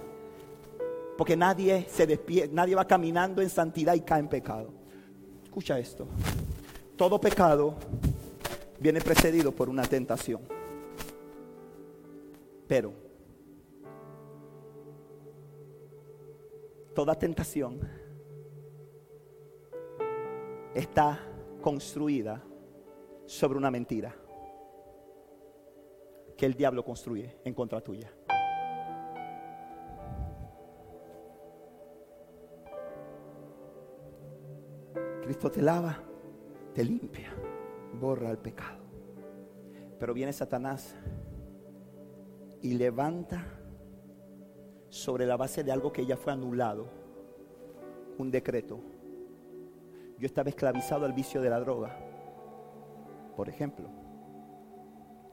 porque 1.17 1.35
nadie 1.35 1.87
se 1.89 2.05
despierta, 2.05 2.53
nadie 2.53 2.75
va 2.75 2.85
caminando 2.85 3.41
en 3.41 3.49
santidad 3.49 3.95
y 3.95 4.01
cae 4.01 4.19
en 4.19 4.27
pecado. 4.29 4.69
Escucha 5.43 5.79
esto. 5.79 6.07
Todo 6.95 7.19
pecado 7.19 7.75
viene 8.79 9.01
precedido 9.01 9.51
por 9.51 9.69
una 9.69 9.83
tentación. 9.83 10.41
Pero 12.67 12.93
toda 16.93 17.15
tentación 17.15 17.79
está 20.75 21.19
construida 21.61 22.43
sobre 23.25 23.57
una 23.57 23.71
mentira 23.71 24.15
que 26.37 26.45
el 26.45 26.53
diablo 26.53 26.85
construye 26.85 27.37
en 27.43 27.53
contra 27.53 27.81
tuya. 27.81 28.11
Cristo 35.27 35.51
te 35.51 35.61
lava, 35.61 35.99
te 36.73 36.85
limpia, 36.85 37.33
borra 37.99 38.31
el 38.31 38.37
pecado. 38.37 38.79
Pero 39.99 40.13
viene 40.13 40.31
Satanás 40.31 40.95
y 42.61 42.75
levanta 42.75 43.43
sobre 44.87 45.25
la 45.25 45.35
base 45.35 45.65
de 45.65 45.73
algo 45.73 45.91
que 45.91 46.05
ya 46.05 46.15
fue 46.15 46.31
anulado, 46.31 46.87
un 48.17 48.31
decreto. 48.31 48.79
Yo 50.17 50.27
estaba 50.27 50.47
esclavizado 50.47 51.05
al 51.05 51.11
vicio 51.11 51.41
de 51.41 51.49
la 51.49 51.59
droga, 51.59 51.93
por 53.35 53.49
ejemplo. 53.49 53.89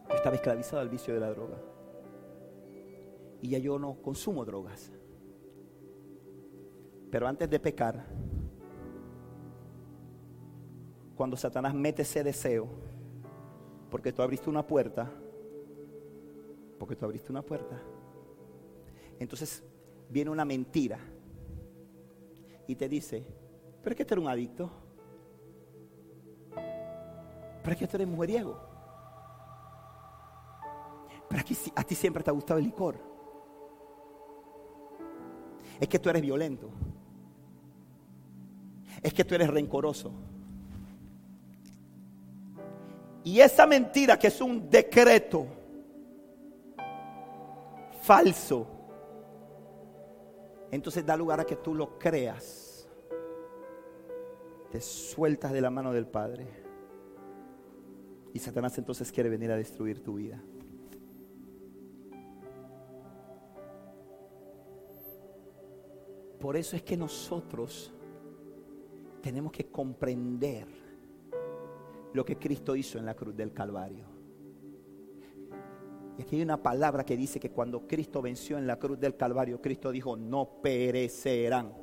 Yo 0.09 0.17
estaba 0.17 0.35
esclavizado 0.35 0.83
al 0.83 0.89
vicio 0.89 1.15
de 1.15 1.21
la 1.21 1.31
droga. 1.31 1.59
Y 3.41 3.51
ya 3.51 3.59
yo 3.59 3.79
no 3.79 4.03
consumo 4.03 4.45
drogas. 4.45 4.91
Pero 7.13 7.29
antes 7.29 7.49
de 7.49 7.61
pecar, 7.61 8.05
cuando 11.15 11.37
Satanás 11.37 11.75
mete 11.75 12.03
ese 12.03 12.25
deseo, 12.25 12.69
porque 13.91 14.13
tú 14.13 14.23
abriste 14.23 14.51
una 14.51 14.67
puerta, 14.67 15.11
porque 16.79 16.97
tú 16.97 17.05
abriste 17.05 17.31
una 17.31 17.43
puerta, 17.43 17.81
entonces 19.19 19.63
viene 20.09 20.31
una 20.31 20.45
mentira 20.45 20.99
y 22.67 22.75
te 22.75 22.89
dice, 22.89 23.25
pero 23.83 23.93
es 23.93 23.97
que 23.97 24.05
tú 24.05 24.15
eres 24.15 24.25
un 24.25 24.31
adicto, 24.31 24.71
pero 27.63 27.73
es 27.73 27.79
que 27.79 27.87
tú 27.87 27.97
eres 27.97 28.09
mujeriego, 28.09 28.59
pero 31.29 31.43
es 31.49 31.73
a 31.75 31.85
ti 31.85 31.95
siempre 31.95 32.23
te 32.23 32.31
ha 32.31 32.35
gustado 32.35 32.59
el 32.59 32.65
licor, 32.67 32.97
es 35.79 35.89
que 35.89 35.99
tú 35.99 36.11
eres 36.11 36.23
violento, 36.23 36.71
es 39.03 39.15
que 39.15 39.25
tú 39.25 39.35
eres 39.35 39.49
rencoroso. 39.49 40.13
Y 43.25 43.41
esa 43.41 43.67
mentira 43.67 44.19
que 44.19 44.27
es 44.27 44.41
un 44.43 44.69
decreto 44.69 45.47
falso, 48.03 48.67
entonces 50.71 51.07
da 51.07 51.17
lugar 51.17 51.41
a 51.41 51.45
que 51.45 51.57
tú 51.57 51.75
lo 51.75 51.99
creas. 51.99 52.87
Te 54.71 54.81
sueltas 54.81 55.53
de 55.53 55.63
la 55.63 55.71
mano 55.71 55.93
del 55.93 56.07
Padre. 56.07 56.47
Y 58.35 58.39
Satanás 58.41 58.77
entonces 58.77 59.11
quiere 59.11 59.31
venir 59.31 59.51
a 59.51 59.57
destruir 59.57 60.03
tu 60.03 60.17
vida. 60.17 60.43
Por 66.39 66.59
eso 66.59 66.77
es 66.77 66.83
que 66.83 66.95
nosotros 66.95 67.91
tenemos 69.23 69.51
que 69.51 69.71
comprender 69.71 70.84
lo 72.15 72.25
que 72.25 72.39
Cristo 72.39 72.75
hizo 72.75 72.99
en 72.99 73.05
la 73.05 73.15
cruz 73.15 73.37
del 73.37 73.53
Calvario. 73.53 74.07
Y 76.17 76.23
aquí 76.23 76.37
hay 76.37 76.43
una 76.43 76.63
palabra 76.63 77.05
que 77.05 77.17
dice 77.17 77.41
que 77.41 77.51
cuando 77.51 77.89
Cristo 77.89 78.23
venció 78.23 78.57
en 78.57 78.69
la 78.69 78.79
cruz 78.79 78.99
del 79.01 79.17
Calvario, 79.17 79.61
Cristo 79.61 79.91
dijo, 79.91 80.17
no 80.17 80.61
perecerán. 80.63 81.75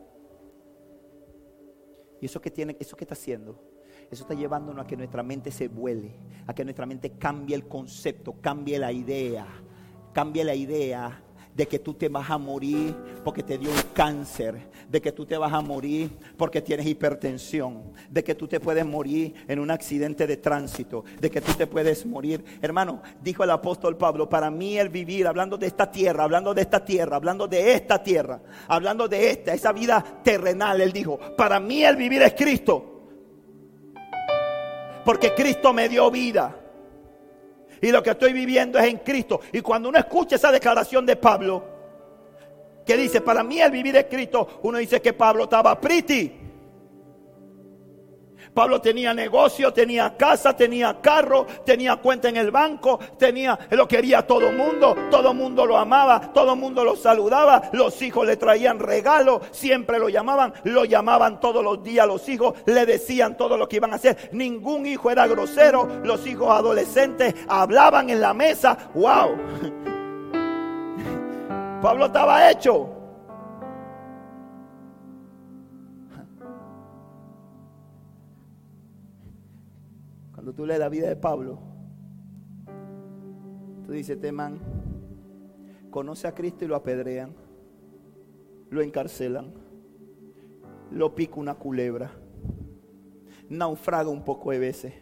¿Y 2.21 2.25
eso 2.25 2.39
que 2.39 2.49
tiene, 2.49 2.77
eso 2.79 2.95
que 2.95 3.03
está 3.03 3.13
haciendo? 3.13 3.61
Eso 4.09 4.23
está 4.23 4.33
llevándonos 4.33 4.85
a 4.85 4.87
que 4.87 4.95
nuestra 4.95 5.21
mente 5.21 5.51
se 5.51 5.67
vuele, 5.67 6.13
a 6.47 6.55
que 6.55 6.63
nuestra 6.63 6.85
mente 6.85 7.17
cambie 7.17 7.55
el 7.55 7.67
concepto, 7.67 8.35
cambie 8.41 8.79
la 8.79 8.91
idea, 8.93 9.45
cambie 10.13 10.45
la 10.45 10.55
idea 10.55 11.23
de 11.55 11.67
que 11.67 11.79
tú 11.79 11.93
te 11.93 12.07
vas 12.07 12.29
a 12.29 12.37
morir 12.37 12.95
porque 13.23 13.43
te 13.43 13.57
dio 13.57 13.69
un 13.69 13.81
cáncer, 13.93 14.69
de 14.89 15.01
que 15.01 15.11
tú 15.11 15.25
te 15.25 15.37
vas 15.37 15.53
a 15.53 15.61
morir 15.61 16.09
porque 16.37 16.61
tienes 16.61 16.85
hipertensión, 16.85 17.93
de 18.09 18.23
que 18.23 18.35
tú 18.35 18.47
te 18.47 18.59
puedes 18.59 18.85
morir 18.85 19.33
en 19.47 19.59
un 19.59 19.71
accidente 19.71 20.27
de 20.27 20.37
tránsito, 20.37 21.03
de 21.19 21.29
que 21.29 21.41
tú 21.41 21.53
te 21.53 21.67
puedes 21.67 22.05
morir. 22.05 22.43
Hermano, 22.61 23.01
dijo 23.21 23.43
el 23.43 23.51
apóstol 23.51 23.97
Pablo, 23.97 24.29
para 24.29 24.49
mí 24.49 24.77
el 24.77 24.89
vivir, 24.89 25.27
hablando 25.27 25.57
de 25.57 25.67
esta 25.67 25.91
tierra, 25.91 26.23
hablando 26.23 26.53
de 26.53 26.61
esta 26.61 26.83
tierra, 26.83 27.15
hablando 27.15 27.47
de 27.47 27.73
esta 27.73 28.01
tierra, 28.01 28.41
hablando 28.67 29.07
de 29.07 29.31
esta, 29.31 29.53
esa 29.53 29.71
vida 29.71 30.03
terrenal, 30.23 30.81
él 30.81 30.91
dijo, 30.91 31.19
para 31.37 31.59
mí 31.59 31.83
el 31.83 31.95
vivir 31.95 32.21
es 32.21 32.33
Cristo. 32.33 32.87
Porque 35.03 35.33
Cristo 35.33 35.73
me 35.73 35.89
dio 35.89 36.11
vida. 36.11 36.60
Y 37.81 37.91
lo 37.91 38.03
que 38.03 38.11
estoy 38.11 38.33
viviendo 38.33 38.77
es 38.77 38.85
en 38.85 38.97
Cristo. 38.97 39.41
Y 39.51 39.61
cuando 39.61 39.89
uno 39.89 39.97
escucha 39.97 40.35
esa 40.35 40.51
declaración 40.51 41.05
de 41.05 41.15
Pablo, 41.15 41.63
que 42.85 42.95
dice, 42.97 43.21
para 43.21 43.43
mí 43.43 43.59
el 43.59 43.71
vivir 43.71 43.95
es 43.95 44.05
Cristo, 44.05 44.59
uno 44.63 44.77
dice 44.77 45.01
que 45.01 45.13
Pablo 45.13 45.45
estaba 45.45 45.79
pretty. 45.79 46.40
Pablo 48.53 48.81
tenía 48.81 49.13
negocio, 49.13 49.71
tenía 49.71 50.17
casa, 50.17 50.55
tenía 50.55 50.99
carro, 51.01 51.45
tenía 51.65 51.95
cuenta 51.97 52.29
en 52.29 52.37
el 52.37 52.51
banco, 52.51 52.99
tenía, 53.17 53.57
lo 53.69 53.87
quería 53.87 54.27
todo 54.27 54.51
mundo, 54.51 54.95
todo 55.09 55.33
mundo 55.33 55.65
lo 55.65 55.77
amaba, 55.77 56.33
todo 56.33 56.55
mundo 56.55 56.83
lo 56.83 56.95
saludaba, 56.95 57.69
los 57.71 58.01
hijos 58.01 58.25
le 58.25 58.35
traían 58.35 58.79
regalos, 58.79 59.41
siempre 59.51 59.99
lo 59.99 60.09
llamaban, 60.09 60.53
lo 60.63 60.85
llamaban 60.85 61.39
todos 61.39 61.63
los 61.63 61.81
días, 61.81 62.05
los 62.05 62.27
hijos 62.27 62.55
le 62.65 62.85
decían 62.85 63.37
todo 63.37 63.57
lo 63.57 63.69
que 63.69 63.77
iban 63.77 63.93
a 63.93 63.95
hacer, 63.95 64.29
ningún 64.33 64.85
hijo 64.85 65.09
era 65.09 65.27
grosero, 65.27 65.87
los 66.03 66.27
hijos 66.27 66.49
adolescentes 66.49 67.33
hablaban 67.47 68.09
en 68.09 68.19
la 68.19 68.33
mesa, 68.33 68.77
wow. 68.93 69.37
Pablo 71.81 72.05
estaba 72.05 72.51
hecho. 72.51 73.00
Cuando 80.41 80.55
tú 80.55 80.65
lees 80.65 80.79
la 80.79 80.89
vida 80.89 81.07
de 81.07 81.15
Pablo, 81.15 81.59
tú 83.85 83.91
dices, 83.91 84.15
este 84.15 84.31
man 84.31 84.59
conoce 85.91 86.27
a 86.27 86.33
Cristo 86.33 86.65
y 86.65 86.67
lo 86.67 86.75
apedrean, 86.75 87.35
lo 88.71 88.81
encarcelan, 88.81 89.53
lo 90.89 91.13
pica 91.13 91.35
una 91.35 91.53
culebra, 91.53 92.09
naufraga 93.49 94.09
un 94.09 94.23
poco 94.25 94.49
de 94.49 94.57
veces. 94.57 94.95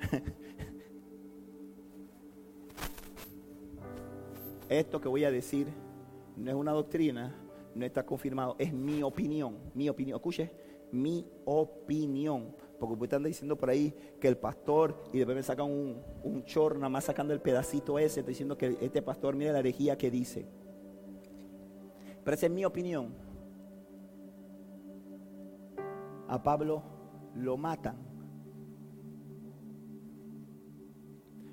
Esto 4.68 5.00
que 5.00 5.06
voy 5.06 5.22
a 5.22 5.30
decir 5.30 5.68
no 6.36 6.50
es 6.50 6.56
una 6.56 6.72
doctrina, 6.72 7.32
no 7.76 7.86
está 7.86 8.04
confirmado, 8.04 8.56
es 8.58 8.72
mi 8.72 9.04
opinión, 9.04 9.56
mi 9.72 9.88
opinión, 9.88 10.16
escuche, 10.16 10.50
mi 10.90 11.24
opinión 11.44 12.56
porque 12.78 12.94
usted 12.94 13.16
anda 13.16 13.28
diciendo 13.28 13.56
por 13.56 13.70
ahí 13.70 13.94
que 14.20 14.28
el 14.28 14.36
pastor, 14.36 15.02
y 15.12 15.18
después 15.18 15.36
me 15.36 15.42
sacan 15.42 15.66
un, 15.66 16.02
un 16.22 16.44
chor, 16.44 16.76
nada 16.76 16.88
más 16.88 17.04
sacando 17.04 17.32
el 17.34 17.40
pedacito 17.40 17.98
ese, 17.98 18.22
diciendo 18.22 18.56
que 18.56 18.78
este 18.80 19.02
pastor, 19.02 19.34
mire 19.34 19.52
la 19.52 19.58
herejía 19.58 19.98
que 19.98 20.10
dice. 20.10 20.46
Pero 22.24 22.34
esa 22.34 22.46
es 22.46 22.52
mi 22.52 22.64
opinión. 22.64 23.14
A 26.28 26.42
Pablo 26.42 26.82
lo 27.34 27.56
matan. 27.56 27.96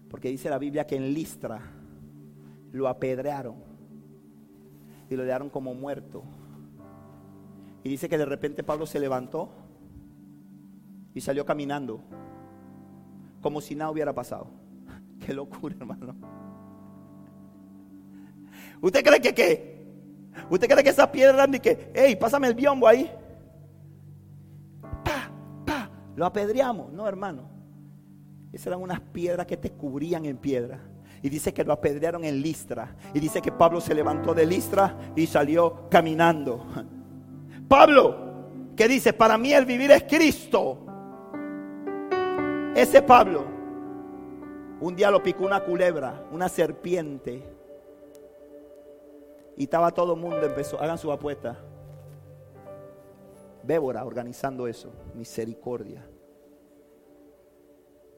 Porque 0.10 0.30
dice 0.30 0.50
la 0.50 0.60
Biblia 0.60 0.86
que 0.86 0.96
en 0.96 1.14
Listra 1.14 1.62
lo 2.72 2.88
apedrearon 2.88 3.56
y 5.10 5.16
lo 5.16 5.24
dejaron 5.24 5.50
como 5.50 5.74
muerto. 5.74 6.24
Y 7.84 7.90
dice 7.90 8.10
que 8.10 8.18
de 8.18 8.26
repente 8.26 8.64
Pablo 8.64 8.86
se 8.86 9.00
levantó 9.00 9.50
y 11.16 11.22
salió 11.22 11.46
caminando 11.46 12.02
como 13.42 13.62
si 13.62 13.74
nada 13.74 13.90
hubiera 13.90 14.14
pasado. 14.14 14.48
Qué 15.26 15.34
locura, 15.34 15.76
hermano. 15.80 16.14
¿Usted 18.82 19.04
cree 19.04 19.22
que 19.22 19.34
qué? 19.34 19.88
¿Usted 20.50 20.68
cree 20.68 20.84
que 20.84 20.90
esas 20.90 21.08
piedras 21.08 21.48
ni 21.48 21.60
que, 21.60 21.92
hey, 21.96 22.18
pásame 22.18 22.48
el 22.48 22.54
biombo 22.54 22.88
ahí? 22.88 23.10
Pa, 24.82 25.32
pa, 25.66 25.90
lo 26.16 26.26
apedreamos. 26.26 26.92
No, 26.92 27.08
hermano. 27.08 27.50
Esas 28.52 28.68
eran 28.68 28.82
unas 28.82 29.00
piedras 29.00 29.48
que 29.48 29.58
te 29.58 29.72
cubrían 29.72 30.26
en 30.26 30.38
piedra. 30.38 30.82
Y 31.22 31.30
dice 31.30 31.54
que 31.54 31.64
lo 31.64 31.72
apedrearon 31.72 32.26
en 32.26 32.42
Listra. 32.42 32.96
Y 33.14 33.20
dice 33.20 33.42
que 33.42 33.52
Pablo 33.52 33.80
se 33.80 33.96
levantó 33.96 34.34
de 34.34 34.46
Listra 34.46 35.14
y 35.16 35.26
salió 35.26 35.88
caminando. 35.90 36.66
Pablo, 37.70 38.74
que 38.76 38.88
dice, 38.88 39.14
para 39.14 39.38
mí 39.38 39.54
el 39.54 39.66
vivir 39.66 39.92
es 39.92 40.04
Cristo 40.04 40.86
ese 42.76 43.02
Pablo, 43.02 43.46
un 44.82 44.96
día 44.96 45.10
lo 45.10 45.24
picó 45.24 45.46
una 45.46 45.64
culebra, 45.64 46.26
una 46.32 46.50
serpiente. 46.50 47.42
Y 49.58 49.64
estaba 49.64 49.92
todo 49.92 50.14
el 50.14 50.20
mundo, 50.20 50.44
empezó, 50.44 50.80
hagan 50.82 50.98
su 50.98 51.12
apuesta. 51.12 51.58
Bébora 53.64 54.04
organizando 54.04 54.68
eso, 54.68 54.92
misericordia. 55.16 56.06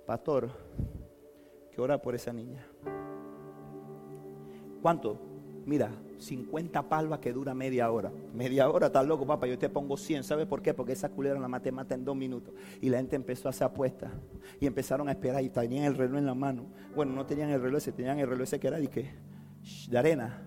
Pastor, 0.06 0.50
que 1.72 1.80
ora 1.80 2.02
por 2.02 2.16
esa 2.16 2.34
niña. 2.34 2.66
¿Cuánto? 4.82 5.20
Mira, 5.68 5.92
50 6.18 6.90
palvas 6.90 7.20
que 7.20 7.32
dura 7.32 7.54
media 7.54 7.92
hora. 7.92 8.12
Media 8.34 8.70
hora, 8.70 8.88
está 8.88 9.04
loco, 9.04 9.28
papá, 9.28 9.46
yo 9.48 9.60
te 9.60 9.70
pongo 9.70 9.98
100. 9.98 10.24
¿Sabe 10.24 10.46
por 10.46 10.62
qué? 10.62 10.74
Porque 10.74 10.94
esa 10.94 11.10
culera 11.10 11.40
la 11.40 11.48
maté, 11.48 11.72
mata 11.72 11.94
en 11.94 12.04
dos 12.04 12.16
minutos. 12.16 12.54
Y 12.82 12.90
la 12.90 12.98
gente 12.98 13.16
empezó 13.16 13.50
a 13.50 13.52
hacer 13.52 13.66
apuestas. 13.66 14.12
Y 14.60 14.66
empezaron 14.66 15.08
a 15.10 15.12
esperar 15.12 15.44
y 15.44 15.50
tenían 15.50 15.84
el 15.84 15.96
reloj 15.96 16.18
en 16.18 16.26
la 16.26 16.34
mano. 16.34 16.66
Bueno, 16.96 17.14
no 17.14 17.26
tenían 17.26 17.50
el 17.50 17.62
reloj 17.62 17.78
ese, 17.78 17.92
tenían 17.92 18.18
el 18.20 18.28
reloj 18.28 18.44
ese 18.44 18.60
que 18.60 18.68
era 18.68 18.80
de, 18.80 18.88
qué? 18.88 19.12
de 19.90 19.98
arena. 19.98 20.42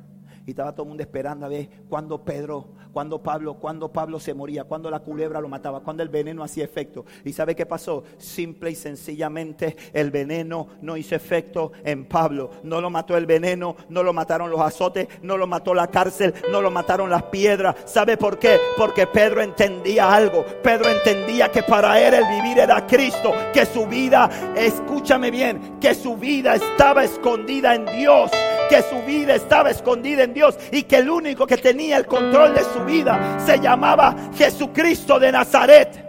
Y 0.51 0.53
estaba 0.53 0.73
todo 0.73 0.83
el 0.83 0.89
mundo 0.89 1.05
esperando 1.05 1.47
a 1.47 1.49
ver 1.49 1.69
cuándo 1.89 2.25
Pedro, 2.25 2.71
cuando 2.93 3.23
Pablo, 3.23 3.55
cuando 3.55 3.93
Pablo 3.93 4.19
se 4.19 4.35
moría, 4.35 4.65
cuando 4.65 4.91
la 4.91 4.99
culebra 4.99 5.41
lo 5.41 5.49
mataba, 5.49 5.79
cuando 5.79 6.03
el 6.03 6.09
veneno 6.09 6.43
hacía 6.43 6.65
efecto. 6.65 7.05
¿Y 7.25 7.33
sabe 7.33 7.55
qué 7.55 7.67
pasó? 7.67 8.03
Simple 8.19 8.73
y 8.73 8.75
sencillamente 8.75 9.77
el 9.93 10.11
veneno 10.11 10.67
no 10.83 10.97
hizo 10.97 11.15
efecto 11.15 11.71
en 11.85 12.05
Pablo. 12.05 12.51
No 12.65 12.81
lo 12.81 12.91
mató 12.91 13.17
el 13.17 13.27
veneno, 13.27 13.77
no 13.91 14.03
lo 14.03 14.13
mataron 14.13 14.51
los 14.51 14.61
azotes, 14.61 15.07
no 15.23 15.37
lo 15.37 15.47
mató 15.47 15.73
la 15.73 15.87
cárcel, 15.87 16.35
no 16.51 16.61
lo 16.61 16.73
mataron 16.73 17.11
las 17.11 17.23
piedras. 17.23 17.77
¿Sabe 17.85 18.17
por 18.17 18.37
qué? 18.37 18.59
Porque 18.77 19.07
Pedro 19.07 19.43
entendía 19.43 20.13
algo. 20.13 20.45
Pedro 20.65 20.91
entendía 20.91 21.53
que 21.53 21.63
para 21.63 22.01
él 22.01 22.13
el 22.13 22.25
vivir 22.27 22.59
era 22.59 22.85
Cristo, 22.89 23.33
que 23.55 23.65
su 23.67 23.87
vida, 23.87 24.29
escúchame 24.57 25.31
bien, 25.31 25.79
que 25.79 25.95
su 25.95 26.17
vida 26.17 26.57
estaba 26.57 27.05
escondida 27.05 27.77
en 27.77 27.87
Dios 27.87 28.33
que 28.71 28.83
su 28.83 29.03
vida 29.03 29.35
estaba 29.35 29.69
escondida 29.71 30.23
en 30.23 30.33
Dios 30.33 30.40
y 30.73 30.83
que 30.85 30.97
el 30.97 31.11
único 31.11 31.47
que 31.47 31.57
tenía 31.57 31.97
el 31.97 32.07
control 32.07 32.55
de 32.55 32.65
su 32.65 32.85
vida 32.85 33.39
se 33.45 33.59
llamaba 33.59 34.15
Jesucristo 34.35 35.19
de 35.19 35.33
Nazaret. 35.33 36.07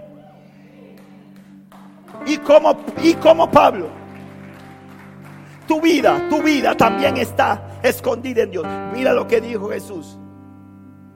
Y 2.26 2.38
como, 2.38 2.78
y 3.02 3.14
como 3.16 3.50
Pablo, 3.50 3.88
tu 5.68 5.82
vida, 5.82 6.28
tu 6.30 6.42
vida 6.42 6.76
también 6.76 7.18
está 7.18 7.80
escondida 7.82 8.44
en 8.44 8.52
Dios. 8.52 8.66
Mira 8.94 9.14
lo 9.14 9.28
que 9.28 9.42
dijo 9.42 9.70
Jesús. 9.70 10.18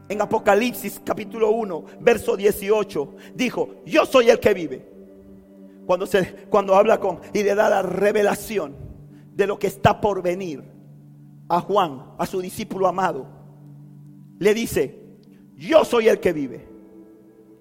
En 0.07 0.21
Apocalipsis 0.21 1.01
capítulo 1.03 1.51
1, 1.51 1.85
verso 1.99 2.37
18, 2.37 3.15
dijo, 3.33 3.75
yo 3.85 4.05
soy 4.05 4.29
el 4.29 4.39
que 4.39 4.53
vive. 4.53 4.89
Cuando, 5.85 6.05
se, 6.05 6.47
cuando 6.49 6.75
habla 6.75 6.99
con 6.99 7.19
y 7.33 7.43
le 7.43 7.53
da 7.53 7.69
la 7.69 7.81
revelación 7.81 8.75
de 9.33 9.47
lo 9.47 9.59
que 9.59 9.67
está 9.67 10.01
por 10.01 10.21
venir 10.21 10.74
a 11.47 11.59
Juan, 11.61 12.13
a 12.17 12.25
su 12.25 12.41
discípulo 12.41 12.87
amado, 12.87 13.27
le 14.39 14.53
dice, 14.53 14.99
yo 15.55 15.85
soy 15.85 16.07
el 16.07 16.19
que 16.19 16.33
vive. 16.33 16.67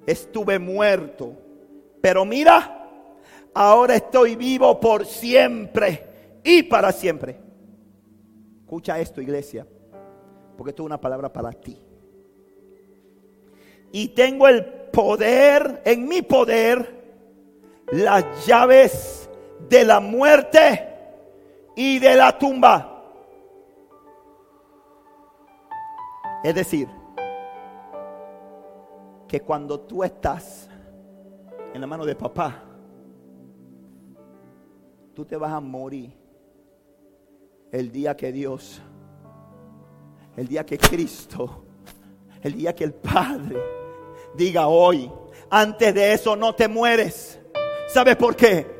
Estuve 0.07 0.59
muerto, 0.59 1.32
pero 2.01 2.24
mira, 2.24 2.89
ahora 3.55 3.97
estoy 3.97 4.37
vivo 4.37 4.78
por 4.78 5.07
siempre 5.07 6.41
y 6.43 6.62
para 6.64 6.93
siempre. 6.93 7.39
Escucha 8.61 8.99
esto, 8.99 9.20
iglesia, 9.20 9.66
porque 10.57 10.70
esto 10.70 10.82
es 10.82 10.87
una 10.87 11.01
palabra 11.01 11.32
para 11.32 11.53
ti. 11.53 11.78
Y 13.93 14.09
tengo 14.09 14.49
el 14.49 14.64
poder, 14.64 15.82
en 15.85 16.09
mi 16.09 16.22
poder, 16.22 17.05
las 17.93 18.47
llaves 18.47 19.30
de 19.68 19.85
la 19.85 20.01
muerte 20.01 20.89
y 21.76 21.99
de 21.99 22.14
la 22.16 22.37
tumba. 22.37 22.93
Es 26.45 26.55
decir, 26.55 26.86
que 29.26 29.40
cuando 29.40 29.80
tú 29.80 30.05
estás 30.05 30.68
en 31.72 31.80
la 31.80 31.86
mano 31.86 32.05
de 32.05 32.14
papá, 32.14 32.62
tú 35.14 35.24
te 35.24 35.38
vas 35.38 35.53
a 35.53 35.61
morir 35.61 36.12
el 37.72 37.90
día 37.90 38.14
que 38.14 38.30
Dios, 38.30 38.82
el 40.36 40.47
día 40.47 40.66
que 40.66 40.76
Cristo, 40.76 41.64
el 42.42 42.53
día 42.53 42.74
que 42.74 42.84
el 42.84 42.92
Padre 42.92 43.57
diga 44.36 44.68
hoy, 44.68 45.11
antes 45.49 45.95
de 45.95 46.12
eso 46.12 46.36
no 46.36 46.55
te 46.55 46.68
mueres. 46.68 47.40
¿Sabes 47.88 48.16
por 48.16 48.36
qué? 48.36 48.74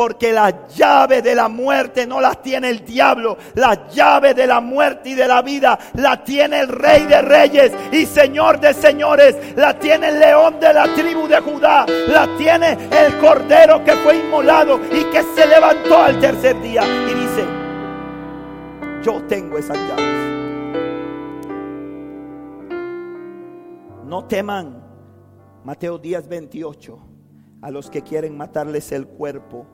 Porque 0.00 0.32
las 0.32 0.74
llaves 0.74 1.22
de 1.22 1.34
la 1.34 1.50
muerte 1.50 2.06
no 2.06 2.22
las 2.22 2.40
tiene 2.40 2.70
el 2.70 2.86
diablo. 2.86 3.36
Las 3.52 3.94
llaves 3.94 4.34
de 4.34 4.46
la 4.46 4.58
muerte 4.58 5.10
y 5.10 5.14
de 5.14 5.28
la 5.28 5.42
vida 5.42 5.78
la 5.92 6.24
tiene 6.24 6.60
el 6.60 6.68
rey 6.68 7.04
de 7.04 7.20
reyes 7.20 7.70
y 7.92 8.06
señor 8.06 8.58
de 8.60 8.72
señores. 8.72 9.36
La 9.56 9.78
tiene 9.78 10.08
el 10.08 10.18
león 10.18 10.58
de 10.58 10.72
la 10.72 10.84
tribu 10.94 11.28
de 11.28 11.38
Judá. 11.40 11.84
La 12.08 12.26
tiene 12.38 12.78
el 12.90 13.18
cordero 13.18 13.84
que 13.84 13.92
fue 13.96 14.16
inmolado 14.16 14.80
y 14.90 15.04
que 15.12 15.22
se 15.34 15.46
levantó 15.46 15.98
al 15.98 16.18
tercer 16.18 16.58
día. 16.62 16.82
Y 16.82 17.14
dice, 17.20 17.44
yo 19.02 19.22
tengo 19.24 19.58
esas 19.58 19.76
llaves. 19.76 20.30
No 24.06 24.24
teman, 24.24 24.82
Mateo 25.62 25.98
10, 25.98 26.26
28, 26.26 26.98
a 27.60 27.70
los 27.70 27.90
que 27.90 28.00
quieren 28.00 28.34
matarles 28.34 28.92
el 28.92 29.06
cuerpo 29.06 29.66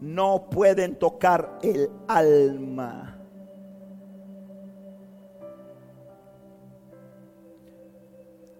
no 0.00 0.48
pueden 0.50 0.96
tocar 0.96 1.58
el 1.62 1.90
alma. 2.08 3.16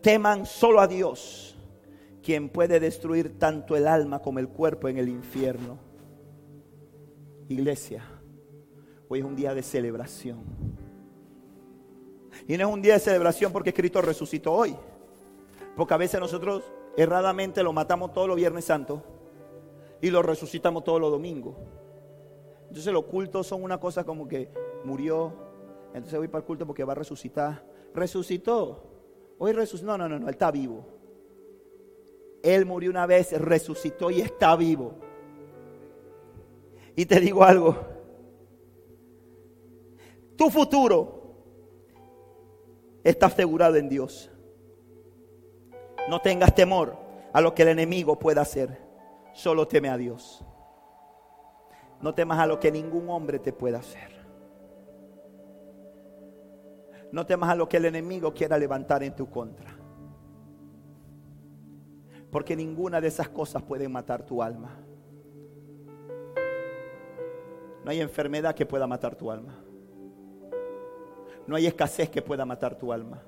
Teman 0.03 0.47
solo 0.47 0.81
a 0.81 0.87
Dios, 0.87 1.57
quien 2.23 2.49
puede 2.49 2.81
destruir 2.81 3.39
tanto 3.39 3.77
el 3.77 3.87
alma 3.87 4.21
como 4.21 4.39
el 4.39 4.49
cuerpo 4.49 4.89
en 4.89 4.99
el 4.99 5.09
infierno. 5.09 5.79
Iglesia, 7.49 8.05
hoy 9.09 9.19
es 9.19 9.25
un 9.25 9.37
día 9.37 9.55
de 9.55 9.63
celebración. 9.63 10.39
Y 12.47 12.57
no 12.57 12.69
es 12.69 12.75
un 12.75 12.81
día 12.81 12.95
de 12.95 13.01
celebración 13.01 13.53
porque 13.53 13.75
Cristo 13.75 14.01
resucitó 14.01 14.53
hoy. 14.53 14.75
Porque 15.77 15.95
a 15.95 15.99
veces 15.99 16.21
nosotros 16.21 16.63
erradamente 16.97 17.63
lo 17.63 17.73
matamos 17.73 18.13
todos 18.13 18.29
los 18.29 18.37
Viernes 18.37 18.65
Santos 18.65 19.01
y 20.01 20.11
lo 20.11 20.23
resucitamos 20.23 20.85
todos 20.85 21.01
los 21.01 21.11
domingos. 21.11 21.57
Entonces 22.69 22.93
los 22.93 23.05
cultos 23.05 23.47
son 23.47 23.63
una 23.63 23.79
cosa 23.79 24.05
como 24.05 24.29
que 24.29 24.51
murió, 24.85 25.33
entonces 25.93 26.19
voy 26.19 26.29
para 26.29 26.41
el 26.41 26.47
culto 26.47 26.67
porque 26.67 26.85
va 26.85 26.93
a 26.93 26.97
resucitar. 26.97 27.65
Resucitó. 27.95 28.85
Hoy 29.39 29.53
resucitó. 29.53 29.87
No, 29.89 29.99
no, 29.99 30.09
no, 30.09 30.19
no, 30.19 30.29
él 30.29 30.35
está 30.35 30.51
vivo. 30.51 30.87
Él 32.43 32.65
murió 32.65 32.91
una 32.91 33.07
vez, 33.07 33.33
resucitó 33.41 34.11
y 34.11 34.21
está 34.21 34.55
vivo. 34.57 34.95
Y 36.97 37.07
te 37.07 37.21
digo 37.21 37.43
algo. 37.45 37.77
Tu 40.37 40.49
futuro 40.49 41.35
está 43.05 43.27
asegurado 43.27 43.77
en 43.77 43.89
Dios. 43.89 44.31
No 46.09 46.21
tengas 46.21 46.55
temor 46.55 46.97
a 47.33 47.41
lo 47.41 47.55
que 47.55 47.63
el 47.63 47.69
enemigo 47.69 48.19
pueda 48.19 48.43
hacer. 48.43 48.90
Solo 49.33 49.67
teme 49.67 49.89
a 49.89 49.97
Dios. 49.97 50.45
No 52.01 52.15
temas 52.15 52.39
a 52.39 52.47
lo 52.47 52.59
que 52.59 52.73
ningún 52.73 53.09
hombre 53.11 53.39
te 53.39 53.53
pueda 53.53 53.79
hacer. 53.79 54.11
No 57.13 57.27
temas 57.27 57.51
a 57.51 57.55
lo 57.55 57.69
que 57.69 57.77
el 57.77 57.87
enemigo 57.87 58.33
quiera 58.33 58.57
levantar 58.57 59.03
en 59.03 59.15
tu 59.15 59.29
contra. 59.29 59.77
Porque 62.31 62.55
ninguna 62.55 63.01
de 63.01 63.09
esas 63.09 63.29
cosas 63.29 63.63
puede 63.63 63.89
matar 63.89 64.25
tu 64.25 64.43
alma. 64.43 64.77
No 67.85 67.91
hay 67.91 68.01
enfermedad 68.01 68.55
que 68.55 68.67
pueda 68.67 68.87
matar 68.87 69.17
tu 69.17 69.31
alma. 69.31 69.59
No 71.47 71.57
hay 71.57 71.67
escasez 71.67 72.09
que 72.09 72.23
pueda 72.23 72.45
matar 72.45 72.77
tu 72.77 72.93
alma. 72.93 73.23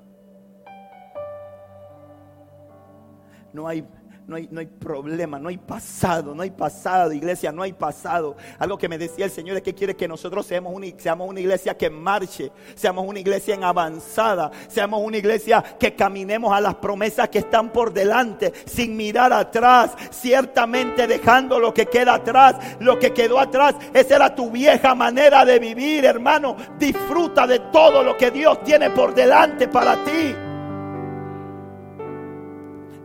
No 3.53 3.66
hay 3.66 3.86
no 4.27 4.37
hay, 4.37 4.49
no 4.51 4.61
hay 4.61 4.66
problema, 4.66 5.39
no 5.39 5.49
hay 5.49 5.59
pasado, 5.59 6.35
no 6.35 6.43
hay 6.43 6.51
pasado, 6.51 7.12
iglesia, 7.12 7.53
no 7.53 7.62
hay 7.62 7.73
pasado. 7.73 8.37
Algo 8.59 8.79
que 8.79 8.89
me 8.89 8.99
decía 8.99 9.25
el 9.25 9.31
Señor 9.31 9.57
es 9.57 9.62
que 9.62 9.75
quiere 9.75 9.97
que 9.97 10.07
nosotros 10.07 10.47
seamos 10.47 10.73
una, 10.75 10.87
seamos 10.97 11.29
una 11.29 11.41
iglesia 11.41 11.77
que 11.77 11.91
marche, 11.91 12.53
seamos 12.75 13.07
una 13.07 13.18
iglesia 13.18 13.55
en 13.55 13.64
avanzada, 13.64 14.51
seamos 14.68 15.01
una 15.03 15.16
iglesia 15.16 15.62
que 15.79 15.95
caminemos 15.95 16.53
a 16.53 16.61
las 16.61 16.77
promesas 16.77 17.29
que 17.29 17.39
están 17.39 17.70
por 17.70 17.93
delante, 17.93 18.53
sin 18.66 18.97
mirar 18.97 19.33
atrás, 19.33 19.93
ciertamente 20.11 21.07
dejando 21.07 21.59
lo 21.59 21.75
que 21.75 21.87
queda 21.87 22.14
atrás, 22.14 22.57
lo 22.81 22.99
que 22.99 23.12
quedó 23.12 23.39
atrás. 23.39 23.75
Esa 23.93 24.16
era 24.16 24.35
tu 24.35 24.51
vieja 24.51 24.95
manera 24.95 25.45
de 25.45 25.59
vivir, 25.59 26.05
hermano. 26.05 26.57
Disfruta 26.79 27.47
de 27.47 27.59
todo 27.73 28.03
lo 28.03 28.16
que 28.16 28.31
Dios 28.31 28.62
tiene 28.64 28.91
por 28.91 29.14
delante 29.14 29.68
para 29.68 29.97
ti. 30.05 30.35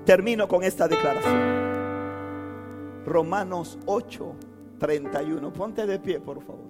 Termino 0.08 0.48
con 0.48 0.64
esta 0.64 0.88
declaración. 0.88 1.36
Romanos 3.06 3.78
8, 3.86 4.36
31. 4.80 5.52
Ponte 5.52 5.86
de 5.86 6.00
pie, 6.00 6.22
por 6.22 6.42
favor. 6.42 6.64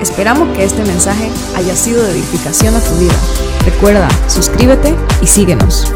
Esperamos 0.00 0.56
que 0.56 0.64
este 0.64 0.82
mensaje 0.82 1.30
haya 1.54 1.76
sido 1.76 2.02
de 2.02 2.12
edificación 2.12 2.74
a 2.74 2.80
tu 2.80 2.94
vida. 2.94 3.55
Recuerda, 3.66 4.08
suscríbete 4.28 4.94
y 5.20 5.26
síguenos. 5.26 5.92